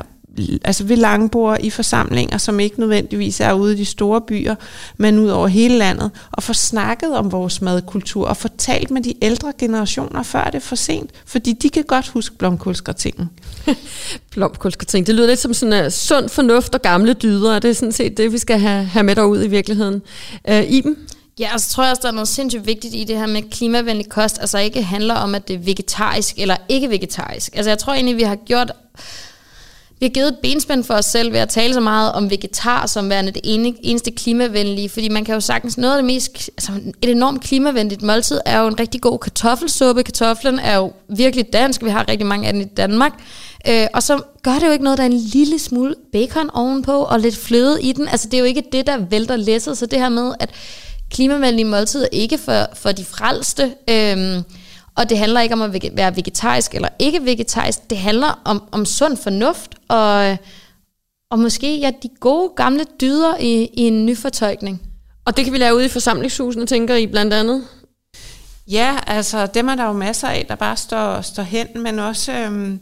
altså 0.66 0.84
ved 0.84 0.98
langbord 0.98 1.58
i 1.60 1.70
forsamlinger, 1.70 2.38
som 2.38 2.60
ikke 2.60 2.80
nødvendigvis 2.80 3.40
er 3.40 3.54
ude 3.54 3.74
i 3.74 3.78
de 3.78 3.86
store 3.86 4.22
byer, 4.22 4.56
men 4.98 5.20
ud 5.20 5.30
over 5.30 5.48
hele 5.48 5.78
landet, 5.78 6.12
og 6.32 6.44
få 6.44 6.54
snakket 6.54 7.18
om 7.18 7.32
vores 7.32 7.62
madkultur, 7.62 8.28
og 8.28 8.38
få 8.38 8.48
talt 8.58 8.92
med 8.92 9.02
de 9.02 9.14
ældre 9.22 9.54
generationer, 9.58 10.24
før 10.24 10.46
det 10.46 10.56
er 10.56 10.60
for 10.60 10.76
sent, 10.76 11.12
fordi 11.26 11.54
de 11.54 11.70
kan 11.70 11.84
godt 11.84 12.08
huske 12.08 12.36
blomkålsgratingen. 12.36 13.30
blomkålsgratin, 14.32 15.06
det 15.06 15.16
lyder 15.16 15.28
lidt 15.28 15.40
som 15.40 15.54
sådan 15.54 15.86
uh, 15.86 15.92
sund 15.92 16.30
fornuft 16.30 16.76
og 16.76 16.82
gamle 16.82 17.14
dyder, 17.14 17.56
og 17.56 17.62
det 17.62 17.70
er 17.70 17.76
sådan 17.76 17.92
set 17.92 18.18
det, 18.18 18.34
vi 18.34 18.38
skal 18.38 18.60
have, 18.60 18.86
have 18.86 19.04
med 19.04 19.16
derud 19.16 19.44
i 19.44 19.48
virkeligheden. 19.48 20.02
Uh, 20.50 20.72
Iben? 20.72 20.96
Ja, 21.40 21.54
og 21.54 21.60
så 21.60 21.70
tror 21.70 21.84
jeg 21.84 21.92
også, 21.92 22.02
der 22.02 22.08
er 22.08 22.14
noget 22.14 22.28
sindssygt 22.28 22.66
vigtigt 22.66 22.96
i 22.96 23.04
det 23.04 23.18
her 23.18 23.28
med 23.28 23.42
klimavenlig 23.52 24.10
kost, 24.10 24.40
altså 24.40 24.58
ikke 24.58 24.84
handler 24.84 25.16
om, 25.16 25.36
at 25.36 25.48
det 25.48 25.54
er 25.54 25.60
vegetarisk 25.60 26.40
eller 26.40 26.56
ikke 26.70 26.90
vegetarisk. 26.90 27.56
Altså 27.56 27.70
jeg 27.70 27.78
tror 27.78 27.94
egentlig, 27.94 28.18
vi 28.18 28.24
har 28.24 28.36
gjort 28.36 28.72
vi 30.00 30.06
har 30.06 30.10
givet 30.10 30.28
et 30.28 30.38
benspænd 30.42 30.84
for 30.84 30.94
os 30.94 31.06
selv 31.06 31.34
ved 31.34 31.40
at 31.40 31.50
tale 31.50 31.74
så 31.74 31.80
meget 31.80 32.12
om 32.12 32.30
vegetar 32.30 32.86
som 32.86 33.10
værende 33.10 33.32
det 33.32 33.42
eneste 33.84 34.12
klimavenlige, 34.12 34.90
fordi 34.90 35.10
man 35.10 35.26
kan 35.26 35.34
jo 35.34 35.40
sagtens, 35.40 35.78
noget 35.78 35.94
af 35.94 35.98
det 35.98 36.06
mest, 36.06 36.50
altså 36.58 36.72
et 37.02 37.10
enormt 37.10 37.42
klimavenligt 37.42 38.02
måltid 38.02 38.40
er 38.46 38.60
jo 38.60 38.68
en 38.68 38.80
rigtig 38.80 39.02
god 39.02 39.20
kartoffelsuppe. 39.20 40.04
Kartoflen 40.04 40.60
er 40.60 40.76
jo 40.76 40.94
virkelig 41.10 41.54
dansk, 41.54 41.84
vi 41.84 41.90
har 41.90 42.10
rigtig 42.10 42.28
mange 42.28 42.48
af 42.48 42.54
den 42.54 42.62
i 42.62 42.66
Danmark. 42.66 43.12
Øh, 43.68 43.88
og 43.94 44.04
så 44.04 44.22
gør 44.44 44.54
det 44.54 44.68
jo 44.68 44.72
ikke 44.72 44.84
noget, 44.84 44.98
der 44.98 45.04
er 45.04 45.10
en 45.10 45.18
lille 45.18 45.60
smule 45.60 45.96
bacon 46.12 46.50
ovenpå 46.54 46.92
og 46.92 47.20
lidt 47.20 47.38
fløde 47.38 47.82
i 47.82 47.92
den. 47.92 48.08
Altså 48.08 48.28
det 48.28 48.34
er 48.34 48.40
jo 48.40 48.46
ikke 48.46 48.64
det, 48.72 48.88
der 48.88 48.98
vælter 48.98 49.36
læsset, 49.36 49.78
så 49.78 49.86
det 49.86 50.00
her 50.00 50.10
med, 50.10 50.34
at 50.40 50.50
klimavenlige 51.12 51.66
måltider 51.66 52.08
ikke 52.12 52.38
for, 52.38 52.66
for 52.74 52.92
de 52.92 53.06
frelste. 53.06 53.76
Øhm, 53.90 54.44
og 54.96 55.10
det 55.10 55.18
handler 55.18 55.42
ikke 55.42 55.54
om 55.54 55.62
at 55.62 55.84
være 55.94 56.16
vegetarisk 56.16 56.76
eller 56.76 56.90
ikke 57.00 57.26
vegetarisk. 57.26 57.90
Det 57.90 57.98
handler 57.98 58.42
om, 58.46 58.64
om 58.72 58.86
sund 58.86 59.18
fornuft 59.18 59.76
og, 59.88 60.38
og 61.32 61.40
måske 61.40 61.78
ja, 61.78 61.92
de 62.04 62.10
gode 62.20 62.52
gamle 62.56 62.86
dyder 63.02 63.38
i, 63.38 63.70
i 63.74 63.82
en 63.82 64.06
ny 64.06 64.18
fortolkning. 64.18 64.82
Og 65.26 65.38
det 65.38 65.46
kan 65.46 65.54
vi 65.54 65.58
lave 65.58 65.76
ude 65.76 65.86
i 65.86 65.90
forsamlingshusene, 65.90 66.66
tænker 66.66 66.96
I 66.96 67.08
blandt 67.08 67.34
andet? 67.34 67.64
Ja, 68.68 68.98
altså 69.08 69.46
dem 69.46 69.68
er 69.68 69.76
der 69.76 69.86
jo 69.86 69.94
masser 69.94 70.28
af, 70.28 70.46
der 70.50 70.56
bare 70.56 70.78
står, 70.78 71.22
står 71.22 71.44
hen, 71.44 71.68
men 71.76 72.00
også... 72.00 72.32
Øhm 72.32 72.80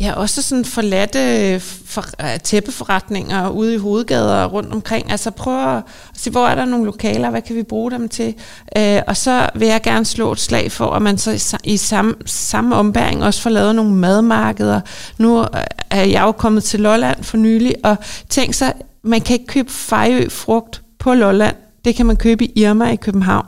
Ja, 0.00 0.12
også 0.12 0.42
sådan 0.42 0.64
forladte 0.64 1.18
øh, 1.18 1.60
for, 1.60 2.04
øh, 2.22 2.40
tæppeforretninger 2.40 3.48
ude 3.48 3.74
i 3.74 3.78
hovedgader 3.78 4.46
rundt 4.46 4.72
omkring. 4.72 5.10
Altså 5.10 5.30
prøv 5.30 5.76
at 5.76 5.82
se, 6.14 6.30
hvor 6.30 6.46
er 6.46 6.54
der 6.54 6.64
nogle 6.64 6.84
lokaler, 6.84 7.30
hvad 7.30 7.42
kan 7.42 7.56
vi 7.56 7.62
bruge 7.62 7.90
dem 7.90 8.08
til? 8.08 8.34
Øh, 8.76 9.00
og 9.06 9.16
så 9.16 9.48
vil 9.54 9.68
jeg 9.68 9.82
gerne 9.82 10.04
slå 10.04 10.32
et 10.32 10.40
slag 10.40 10.72
for, 10.72 10.90
at 10.90 11.02
man 11.02 11.18
så 11.18 11.58
i, 11.64 11.72
i 11.72 11.76
samme, 11.76 12.14
samme 12.26 12.76
ombæring 12.76 13.24
også 13.24 13.42
får 13.42 13.50
lavet 13.50 13.74
nogle 13.74 13.94
madmarkeder. 13.94 14.80
Nu 15.18 15.40
øh, 15.40 15.46
er 15.90 16.04
jeg 16.04 16.22
jo 16.22 16.32
kommet 16.32 16.64
til 16.64 16.80
Lolland 16.80 17.24
for 17.24 17.36
nylig, 17.36 17.74
og 17.84 17.96
tænk 18.28 18.54
så, 18.54 18.72
man 19.02 19.20
kan 19.20 19.34
ikke 19.34 19.46
købe 19.46 19.70
fejø 19.70 20.28
frugt 20.28 20.82
på 20.98 21.14
Lolland. 21.14 21.56
Det 21.84 21.94
kan 21.94 22.06
man 22.06 22.16
købe 22.16 22.44
i 22.44 22.52
Irma 22.56 22.90
i 22.90 22.96
København. 22.96 23.46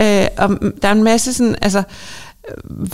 Øh, 0.00 0.26
og 0.38 0.58
der 0.82 0.88
er 0.88 0.92
en 0.92 1.04
masse 1.04 1.32
sådan, 1.32 1.56
altså 1.62 1.82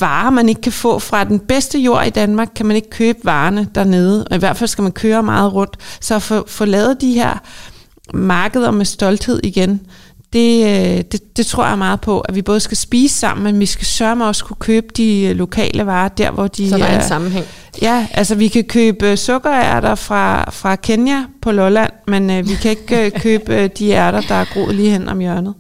varer, 0.00 0.30
man 0.30 0.48
ikke 0.48 0.60
kan 0.60 0.72
få 0.72 0.98
fra 0.98 1.24
den 1.24 1.38
bedste 1.38 1.78
jord 1.78 2.06
i 2.06 2.10
Danmark, 2.10 2.48
kan 2.54 2.66
man 2.66 2.76
ikke 2.76 2.90
købe 2.90 3.18
varerne 3.24 3.68
dernede. 3.74 4.24
Og 4.24 4.36
i 4.36 4.38
hvert 4.38 4.56
fald 4.56 4.68
skal 4.68 4.82
man 4.82 4.92
køre 4.92 5.22
meget 5.22 5.54
rundt. 5.54 5.76
Så 6.00 6.18
få, 6.18 6.44
få 6.48 6.64
lavet 6.64 7.00
de 7.00 7.12
her 7.12 7.38
markeder 8.14 8.70
med 8.70 8.84
stolthed 8.84 9.40
igen, 9.44 9.80
det, 10.32 10.64
øh, 10.64 11.04
det, 11.12 11.36
det 11.36 11.46
tror 11.46 11.66
jeg 11.66 11.78
meget 11.78 12.00
på, 12.00 12.20
at 12.20 12.34
vi 12.34 12.42
både 12.42 12.60
skal 12.60 12.76
spise 12.76 13.18
sammen, 13.18 13.44
men 13.44 13.60
vi 13.60 13.66
skal 13.66 13.86
sørge 13.86 14.16
med 14.16 14.26
også 14.26 14.44
kunne 14.44 14.56
købe 14.60 14.86
de 14.96 15.32
lokale 15.34 15.86
varer, 15.86 16.08
der 16.08 16.30
hvor 16.30 16.46
de... 16.46 16.70
Så 16.70 16.78
der 16.78 16.84
er 16.84 17.02
en 17.02 17.08
sammenhæng. 17.08 17.46
Ja, 17.82 18.06
altså 18.14 18.34
vi 18.34 18.48
kan 18.48 18.64
købe 18.64 19.16
sukkerærter 19.16 19.94
fra, 19.94 20.50
fra 20.50 20.76
Kenya 20.76 21.24
på 21.42 21.52
Lolland, 21.52 21.92
men 22.06 22.30
øh, 22.30 22.48
vi 22.48 22.54
kan 22.54 22.70
ikke 22.70 23.04
øh, 23.04 23.12
købe 23.20 23.68
de 23.68 23.90
ærter, 23.90 24.20
der 24.20 24.34
er 24.34 24.44
groet 24.54 24.74
lige 24.74 24.90
hen 24.90 25.08
om 25.08 25.18
hjørnet. 25.18 25.54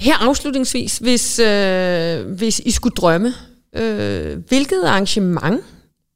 Her 0.00 0.14
afslutningsvis, 0.28 0.98
hvis, 0.98 1.38
øh, 1.38 2.26
hvis 2.26 2.58
I 2.58 2.70
skulle 2.70 2.94
drømme, 2.94 3.34
øh, 3.76 4.38
hvilket 4.48 4.82
arrangement 4.84 5.60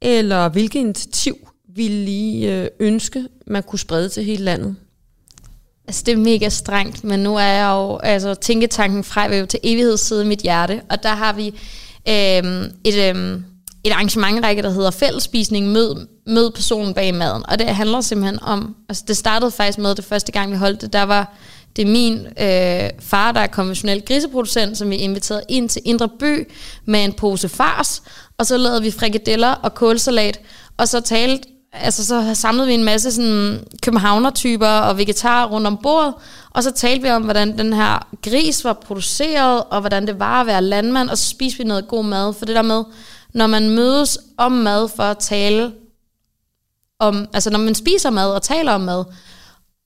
eller 0.03 0.49
hvilket 0.49 0.81
initiativ 0.81 1.37
ville 1.75 2.11
I 2.11 2.47
øh, 2.47 2.69
ønske, 2.81 3.25
man 3.47 3.63
kunne 3.63 3.79
sprede 3.79 4.09
til 4.09 4.25
hele 4.25 4.45
landet? 4.45 4.77
Altså 5.89 6.03
det 6.07 6.13
er 6.13 6.17
mega 6.17 6.49
strengt, 6.49 7.05
men 7.05 7.21
nu 7.21 7.37
er 7.37 7.43
jeg 7.43 7.71
jo, 7.71 7.97
altså 7.97 8.35
tænketanken 8.35 9.05
fra 9.05 9.29
vil 9.29 9.39
jo 9.39 9.47
til 9.47 9.61
evighedsside 9.63 10.25
i 10.25 10.29
mit 10.29 10.41
hjerte, 10.41 10.81
og 10.91 11.03
der 11.03 11.15
har 11.15 11.33
vi 11.33 11.47
øh, 12.09 12.71
et, 12.85 13.17
øh, 13.17 13.41
et 13.85 13.93
arrangementrække, 13.93 14.63
der 14.63 14.71
hedder 14.71 14.91
Fællesspisning 14.91 15.69
Mød, 15.73 16.07
Mød 16.27 16.51
personen 16.51 16.95
bag 16.95 17.15
maden, 17.15 17.43
og 17.49 17.59
det 17.59 17.67
handler 17.67 18.01
simpelthen 18.01 18.43
om, 18.43 18.77
altså 18.89 19.05
det 19.09 19.17
startede 19.17 19.51
faktisk 19.51 19.79
med 19.79 19.95
det 19.95 20.05
første 20.05 20.33
gang 20.33 20.53
vi 20.53 20.57
holdt 20.57 20.81
det, 20.81 20.93
der 20.93 21.03
var 21.03 21.37
det 21.77 21.83
er 21.83 21.87
min 21.87 22.27
øh, 22.27 22.91
far, 23.01 23.33
der 23.33 23.41
er 23.41 23.47
konventionel 23.47 24.03
griseproducent, 24.07 24.79
som 24.79 24.91
vi 24.91 24.97
inviterede 24.97 25.45
ind 25.49 25.69
til 25.69 25.83
Indre 25.85 26.09
By 26.09 26.51
med 26.85 27.05
en 27.05 27.13
pose 27.13 27.49
fars, 27.49 28.03
og 28.39 28.47
så 28.47 28.57
lavede 28.57 28.83
vi 28.83 28.91
frikadeller 28.91 29.51
og 29.51 29.75
kålsalat, 29.75 30.41
og 30.77 30.89
så 30.89 31.01
talte 31.01 31.49
altså 31.75 32.05
så 32.05 32.35
samlede 32.35 32.67
vi 32.67 32.75
en 32.75 32.85
masse 32.85 33.13
sådan 33.13 33.65
københavnertyper 33.83 34.69
og 34.69 34.99
vegetarer 34.99 35.49
rundt 35.49 35.67
om 35.67 35.79
bordet, 35.83 36.15
og 36.51 36.63
så 36.63 36.71
talte 36.71 37.03
vi 37.03 37.11
om, 37.11 37.23
hvordan 37.23 37.59
den 37.59 37.73
her 37.73 38.09
gris 38.23 38.65
var 38.65 38.73
produceret, 38.73 39.65
og 39.71 39.81
hvordan 39.81 40.07
det 40.07 40.19
var 40.19 40.41
at 40.41 40.47
være 40.47 40.63
landmand, 40.63 41.11
og 41.11 41.19
så 41.19 41.29
spiste 41.29 41.59
vi 41.59 41.65
noget 41.65 41.89
god 41.89 42.05
mad. 42.05 42.35
For 42.35 42.45
det 42.45 42.57
der 42.57 42.63
med, 42.63 42.85
når 43.33 43.47
man 43.47 43.71
mødes 43.71 44.19
om 44.39 44.53
mad 44.53 44.89
for 44.89 45.03
at 45.03 45.19
tale 45.19 45.73
om, 46.99 47.27
altså 47.33 47.51
når 47.51 47.59
man 47.59 47.75
spiser 47.75 48.11
mad 48.11 48.31
og 48.31 48.43
taler 48.43 48.73
om 48.73 48.81
mad, 48.81 49.05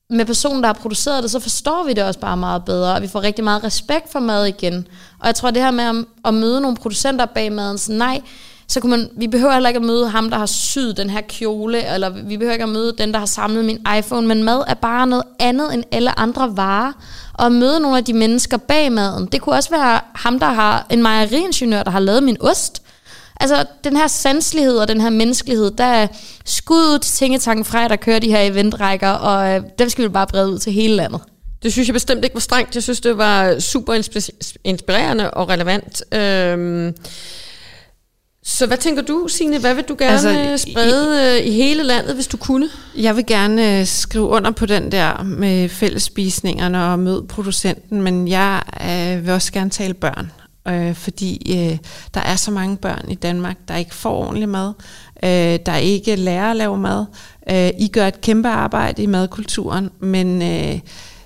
med 0.09 0.25
personen, 0.25 0.61
der 0.61 0.67
har 0.67 0.73
produceret 0.73 1.23
det, 1.23 1.31
så 1.31 1.39
forstår 1.39 1.83
vi 1.83 1.93
det 1.93 2.03
også 2.03 2.19
bare 2.19 2.37
meget 2.37 2.65
bedre, 2.65 2.95
og 2.95 3.01
vi 3.01 3.07
får 3.07 3.21
rigtig 3.21 3.43
meget 3.43 3.63
respekt 3.63 4.11
for 4.11 4.19
mad 4.19 4.45
igen. 4.45 4.87
Og 5.19 5.27
jeg 5.27 5.35
tror, 5.35 5.51
det 5.51 5.61
her 5.61 5.71
med 5.71 5.83
at, 5.83 5.95
at 6.25 6.33
møde 6.33 6.61
nogle 6.61 6.77
producenter 6.77 7.25
bag 7.25 7.51
maden, 7.51 7.77
så 7.77 7.91
nej, 7.91 8.21
så 8.67 8.79
kunne 8.79 8.89
man, 8.89 9.09
vi 9.17 9.27
behøver 9.27 9.53
heller 9.53 9.69
ikke 9.69 9.79
at 9.79 9.85
møde 9.85 10.09
ham, 10.09 10.29
der 10.29 10.37
har 10.37 10.45
syet 10.45 10.97
den 10.97 11.09
her 11.09 11.21
kjole, 11.21 11.93
eller 11.93 12.09
vi 12.09 12.37
behøver 12.37 12.53
ikke 12.53 12.63
at 12.63 12.69
møde 12.69 12.93
den, 12.97 13.11
der 13.11 13.19
har 13.19 13.25
samlet 13.25 13.65
min 13.65 13.85
iPhone, 13.97 14.27
men 14.27 14.43
mad 14.43 14.63
er 14.67 14.73
bare 14.73 15.07
noget 15.07 15.23
andet 15.39 15.73
end 15.73 15.83
alle 15.91 16.19
andre 16.19 16.57
varer. 16.57 16.91
Og 17.33 17.45
at 17.45 17.51
møde 17.51 17.79
nogle 17.79 17.97
af 17.97 18.05
de 18.05 18.13
mennesker 18.13 18.57
bag 18.57 18.91
maden, 18.91 19.25
det 19.25 19.41
kunne 19.41 19.55
også 19.55 19.69
være 19.69 19.99
ham, 20.15 20.39
der 20.39 20.49
har 20.49 20.85
en 20.89 21.01
mejeriingeniør, 21.01 21.83
der 21.83 21.91
har 21.91 21.99
lavet 21.99 22.23
min 22.23 22.37
ost, 22.39 22.81
Altså, 23.39 23.65
den 23.83 23.97
her 23.97 24.07
sanselighed 24.07 24.77
og 24.77 24.87
den 24.87 25.01
her 25.01 25.09
menneskelighed, 25.09 25.71
der 25.71 25.83
er 25.83 26.07
skuddet 26.45 27.01
til 27.01 27.13
Tingetanken 27.15 27.65
fra, 27.65 27.87
der 27.87 27.95
kører 27.95 28.19
de 28.19 28.29
her 28.29 28.41
eventrækker, 28.41 29.09
og 29.09 29.49
øh, 29.55 29.61
dem 29.79 29.89
skal 29.89 30.03
vi 30.03 30.09
bare 30.09 30.27
brede 30.27 30.49
ud 30.51 30.59
til 30.59 30.73
hele 30.73 30.95
landet. 30.95 31.21
Det 31.63 31.71
synes 31.73 31.87
jeg 31.87 31.93
bestemt 31.93 32.23
ikke 32.23 32.33
var 32.35 32.39
strengt. 32.39 32.75
Jeg 32.75 32.83
synes, 32.83 33.01
det 33.01 33.17
var 33.17 33.59
super 33.59 33.93
inspirerende 34.63 35.31
og 35.31 35.49
relevant. 35.49 36.13
Øhm, 36.13 36.95
Så 38.43 38.65
hvad 38.65 38.77
tænker 38.77 39.01
du, 39.01 39.27
Signe? 39.27 39.59
Hvad 39.59 39.73
vil 39.75 39.83
du 39.83 39.95
gerne 39.99 40.11
Altså, 40.11 40.29
altså, 40.29 40.67
sprede 40.71 41.41
i, 41.43 41.47
i 41.47 41.51
hele 41.51 41.83
landet, 41.83 42.15
hvis 42.15 42.27
du 42.27 42.37
kunne? 42.37 42.69
Jeg 42.97 43.15
vil 43.15 43.25
gerne 43.25 43.79
øh, 43.79 43.85
skrive 43.85 44.25
under 44.27 44.51
på 44.51 44.65
den 44.65 44.91
der 44.91 45.23
med 45.23 45.69
fællesspisningerne 45.69 46.83
og 46.85 46.99
møde 46.99 47.25
producenten, 47.29 48.01
men 48.01 48.27
jeg 48.27 48.61
øh, 48.83 49.25
vil 49.25 49.33
også 49.33 49.51
gerne 49.53 49.69
tale 49.69 49.93
børn, 49.93 50.31
øh, 50.71 50.95
fordi 50.95 51.57
øh, 51.57 51.77
der 52.13 52.21
er 52.21 52.35
så 52.35 52.51
mange 52.51 52.77
børn 52.77 53.05
i 53.11 53.15
Danmark, 53.15 53.57
der 53.67 53.75
ikke 53.75 53.95
får 53.95 54.25
ordentlig 54.25 54.49
mad, 54.49 54.73
øh, 55.23 55.59
der 55.65 55.75
ikke 55.75 56.15
lærer 56.15 56.51
at 56.51 56.55
lave 56.55 56.77
mad. 56.77 57.05
Øh, 57.49 57.69
I 57.79 57.87
gør 57.87 58.07
et 58.07 58.21
kæmpe 58.21 58.49
arbejde 58.49 59.03
i 59.03 59.05
madkulturen, 59.05 59.89
men... 59.99 60.41
Øh, 60.41 60.79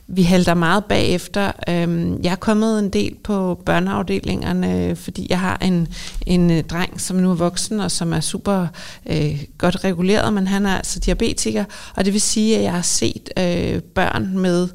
vi 0.07 0.23
halter 0.23 0.53
meget 0.53 0.85
bagefter. 0.85 1.51
Øh, 1.69 2.11
jeg 2.23 2.31
er 2.31 2.35
kommet 2.35 2.79
en 2.79 2.89
del 2.89 3.15
på 3.23 3.61
børneafdelingerne, 3.65 4.95
fordi 4.95 5.27
jeg 5.29 5.39
har 5.39 5.57
en, 5.61 5.87
en 6.25 6.51
øh, 6.51 6.63
dreng, 6.63 7.01
som 7.01 7.17
nu 7.17 7.31
er 7.31 7.35
voksen 7.35 7.79
og 7.79 7.91
som 7.91 8.13
er 8.13 8.19
super 8.19 8.67
øh, 9.09 9.43
godt 9.57 9.83
reguleret, 9.83 10.33
men 10.33 10.47
han 10.47 10.65
er 10.65 10.77
altså 10.77 10.99
diabetiker, 10.99 11.63
og 11.95 12.05
det 12.05 12.13
vil 12.13 12.21
sige, 12.21 12.57
at 12.57 12.63
jeg 12.63 12.71
har 12.71 12.81
set 12.81 13.29
øh, 13.37 13.81
børn 13.81 14.37
med 14.37 14.67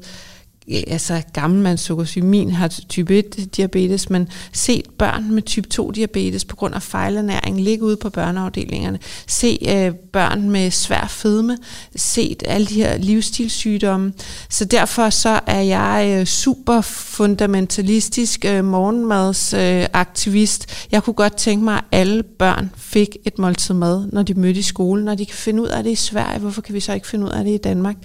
altså 0.87 1.21
gammelmandssukkersyge. 1.33 2.25
Min 2.25 2.51
har 2.51 2.67
type 2.67 3.17
1 3.17 3.55
diabetes, 3.57 4.09
men 4.09 4.27
set 4.53 4.85
børn 4.97 5.33
med 5.33 5.41
type 5.41 5.67
2 5.67 5.91
diabetes 5.91 6.45
på 6.45 6.55
grund 6.55 6.75
af 6.75 6.81
fejlernæring 6.81 7.61
ligge 7.61 7.85
ude 7.85 7.97
på 7.97 8.09
børneafdelingerne. 8.09 8.99
Se 9.27 9.57
øh, 9.69 9.95
børn 9.95 10.49
med 10.49 10.71
svær 10.71 11.07
fedme. 11.09 11.57
Set 11.95 12.43
alle 12.45 12.67
de 12.67 12.73
her 12.73 12.97
livsstilssygdomme. 12.97 14.13
Så 14.49 14.65
derfor 14.65 15.09
så 15.09 15.39
er 15.47 15.61
jeg 15.61 16.17
øh, 16.19 16.25
super 16.25 16.81
fundamentalistisk 16.81 18.45
øh, 18.45 18.65
morgenmadsaktivist. 18.65 20.65
Øh, 20.69 20.75
jeg 20.91 21.03
kunne 21.03 21.13
godt 21.13 21.35
tænke 21.35 21.63
mig, 21.63 21.75
at 21.75 21.83
alle 21.91 22.23
børn 22.23 22.71
fik 22.77 23.17
et 23.25 23.39
måltid 23.39 23.73
mad, 23.73 24.09
når 24.11 24.23
de 24.23 24.33
mødte 24.33 24.59
i 24.59 24.63
skolen. 24.63 25.05
Når 25.05 25.15
de 25.15 25.25
kan 25.25 25.35
finde 25.35 25.61
ud 25.61 25.67
af 25.67 25.83
det 25.83 25.91
i 25.91 25.95
Sverige, 25.95 26.39
hvorfor 26.39 26.61
kan 26.61 26.75
vi 26.75 26.79
så 26.79 26.93
ikke 26.93 27.07
finde 27.07 27.25
ud 27.25 27.31
af 27.31 27.43
det 27.43 27.51
i 27.51 27.57
Danmark? 27.57 27.95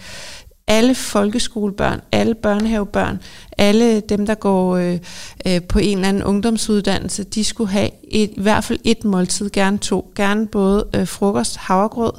Alle 0.66 0.94
folkeskolebørn, 0.94 2.00
alle 2.12 2.35
børnehavebørn, 2.35 3.20
alle 3.59 4.00
dem, 4.00 4.27
der 4.27 4.35
går 4.35 4.77
øh, 4.77 4.98
øh, 5.46 5.62
på 5.62 5.79
en 5.79 5.98
eller 5.98 6.09
anden 6.09 6.24
ungdomsuddannelse, 6.24 7.24
de 7.24 7.44
skulle 7.44 7.70
have 7.70 7.90
et, 8.03 8.31
i 8.31 8.40
hvert 8.40 8.64
fald 8.64 8.79
et 8.85 9.05
måltid, 9.05 9.50
gerne 9.50 9.79
to, 9.79 10.12
gerne 10.16 10.46
både 10.46 10.87
øh, 10.94 11.07
frokost, 11.07 11.57
havregrød, 11.57 12.12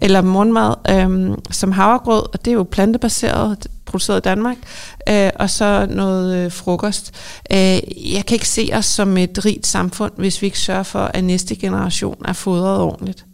eller 0.00 0.22
morgenmad 0.22 0.74
øh, 0.90 1.36
som 1.50 1.72
havregrød, 1.72 2.22
og 2.32 2.44
det 2.44 2.50
er 2.50 2.54
jo 2.54 2.62
plantebaseret, 2.62 3.66
produceret 3.84 4.18
i 4.18 4.20
Danmark, 4.20 4.56
øh, 5.08 5.30
og 5.36 5.50
så 5.50 5.86
noget 5.90 6.36
øh, 6.36 6.52
frokost. 6.52 7.12
Øh, 7.52 7.58
jeg 8.14 8.26
kan 8.26 8.34
ikke 8.34 8.48
se 8.48 8.70
os 8.72 8.86
som 8.86 9.16
et 9.16 9.44
rigt 9.44 9.66
samfund, 9.66 10.12
hvis 10.16 10.42
vi 10.42 10.46
ikke 10.46 10.58
sørger 10.58 10.82
for, 10.82 11.04
at 11.04 11.24
næste 11.24 11.56
generation 11.56 12.22
er 12.24 12.32
fodret 12.32 12.80
ordentligt. 12.80 13.24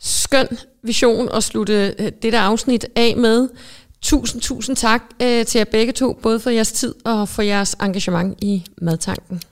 Skøn 0.00 0.48
vision 0.82 1.28
at 1.34 1.44
slutte 1.44 1.94
det 1.94 2.22
dette 2.22 2.38
afsnit 2.38 2.86
af 2.96 3.14
med. 3.16 3.48
Tusind, 4.02 4.42
tusind 4.42 4.76
tak 4.76 5.02
øh, 5.22 5.46
til 5.46 5.58
jer 5.58 5.64
begge 5.64 5.92
to, 5.92 6.18
både 6.22 6.40
for 6.40 6.50
jeres 6.50 6.72
tid 6.72 6.94
og 7.04 7.28
for 7.28 7.42
jeres 7.42 7.76
engagement 7.82 8.38
i 8.40 8.64
Madtanken. 8.82 9.42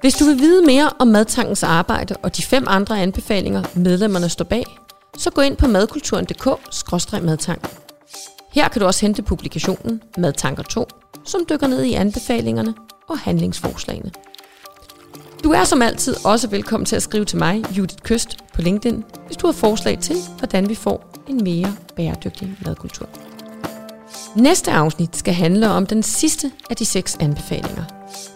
Hvis 0.00 0.14
du 0.14 0.24
vil 0.24 0.38
vide 0.38 0.66
mere 0.66 0.90
om 0.98 1.08
Madtankens 1.08 1.62
arbejde 1.62 2.16
og 2.22 2.36
de 2.36 2.42
fem 2.42 2.64
andre 2.66 3.00
anbefalinger, 3.00 3.62
medlemmerne 3.74 4.28
står 4.28 4.44
bag, 4.44 4.64
så 5.18 5.30
gå 5.30 5.40
ind 5.40 5.56
på 5.56 5.66
madkulturen.dk-madtanken. 5.66 7.68
Her 8.52 8.68
kan 8.68 8.80
du 8.80 8.86
også 8.86 9.06
hente 9.06 9.22
publikationen 9.22 10.02
Madtanker 10.18 10.62
2, 10.62 10.86
som 11.24 11.40
dykker 11.50 11.66
ned 11.66 11.82
i 11.82 11.92
anbefalingerne 11.92 12.74
og 13.08 13.18
handlingsforslagene. 13.18 14.10
Du 15.44 15.50
er 15.50 15.64
som 15.64 15.82
altid 15.82 16.26
også 16.26 16.48
velkommen 16.48 16.84
til 16.84 16.96
at 16.96 17.02
skrive 17.02 17.24
til 17.24 17.38
mig, 17.38 17.64
Judith 17.78 18.02
Køst, 18.02 18.36
på 18.54 18.62
LinkedIn, 18.62 19.04
hvis 19.26 19.36
du 19.36 19.46
har 19.46 19.52
forslag 19.52 19.98
til, 19.98 20.16
hvordan 20.38 20.68
vi 20.68 20.74
får 20.74 21.14
en 21.28 21.44
mere 21.44 21.76
bæredygtig 21.96 22.56
madkultur. 22.66 23.08
Næste 24.36 24.70
afsnit 24.70 25.16
skal 25.16 25.34
handle 25.34 25.68
om 25.70 25.86
den 25.86 26.02
sidste 26.02 26.52
af 26.70 26.76
de 26.76 26.84
seks 26.84 27.16
anbefalinger. 27.20 27.84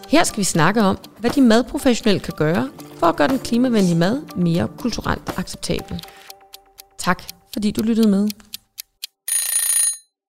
Her 0.09 0.23
skal 0.23 0.37
vi 0.37 0.43
snakke 0.43 0.81
om, 0.81 0.97
hvad 1.19 1.29
de 1.29 1.41
madprofessionelle 1.41 2.19
kan 2.19 2.33
gøre 2.37 2.69
for 2.97 3.07
at 3.07 3.15
gøre 3.15 3.27
den 3.27 3.39
klimavenlige 3.39 3.95
mad 3.95 4.21
mere 4.35 4.67
kulturelt 4.77 5.33
acceptabel. 5.37 6.03
Tak 6.97 7.23
fordi 7.53 7.71
du 7.71 7.81
lyttede 7.81 8.07
med. 8.07 8.27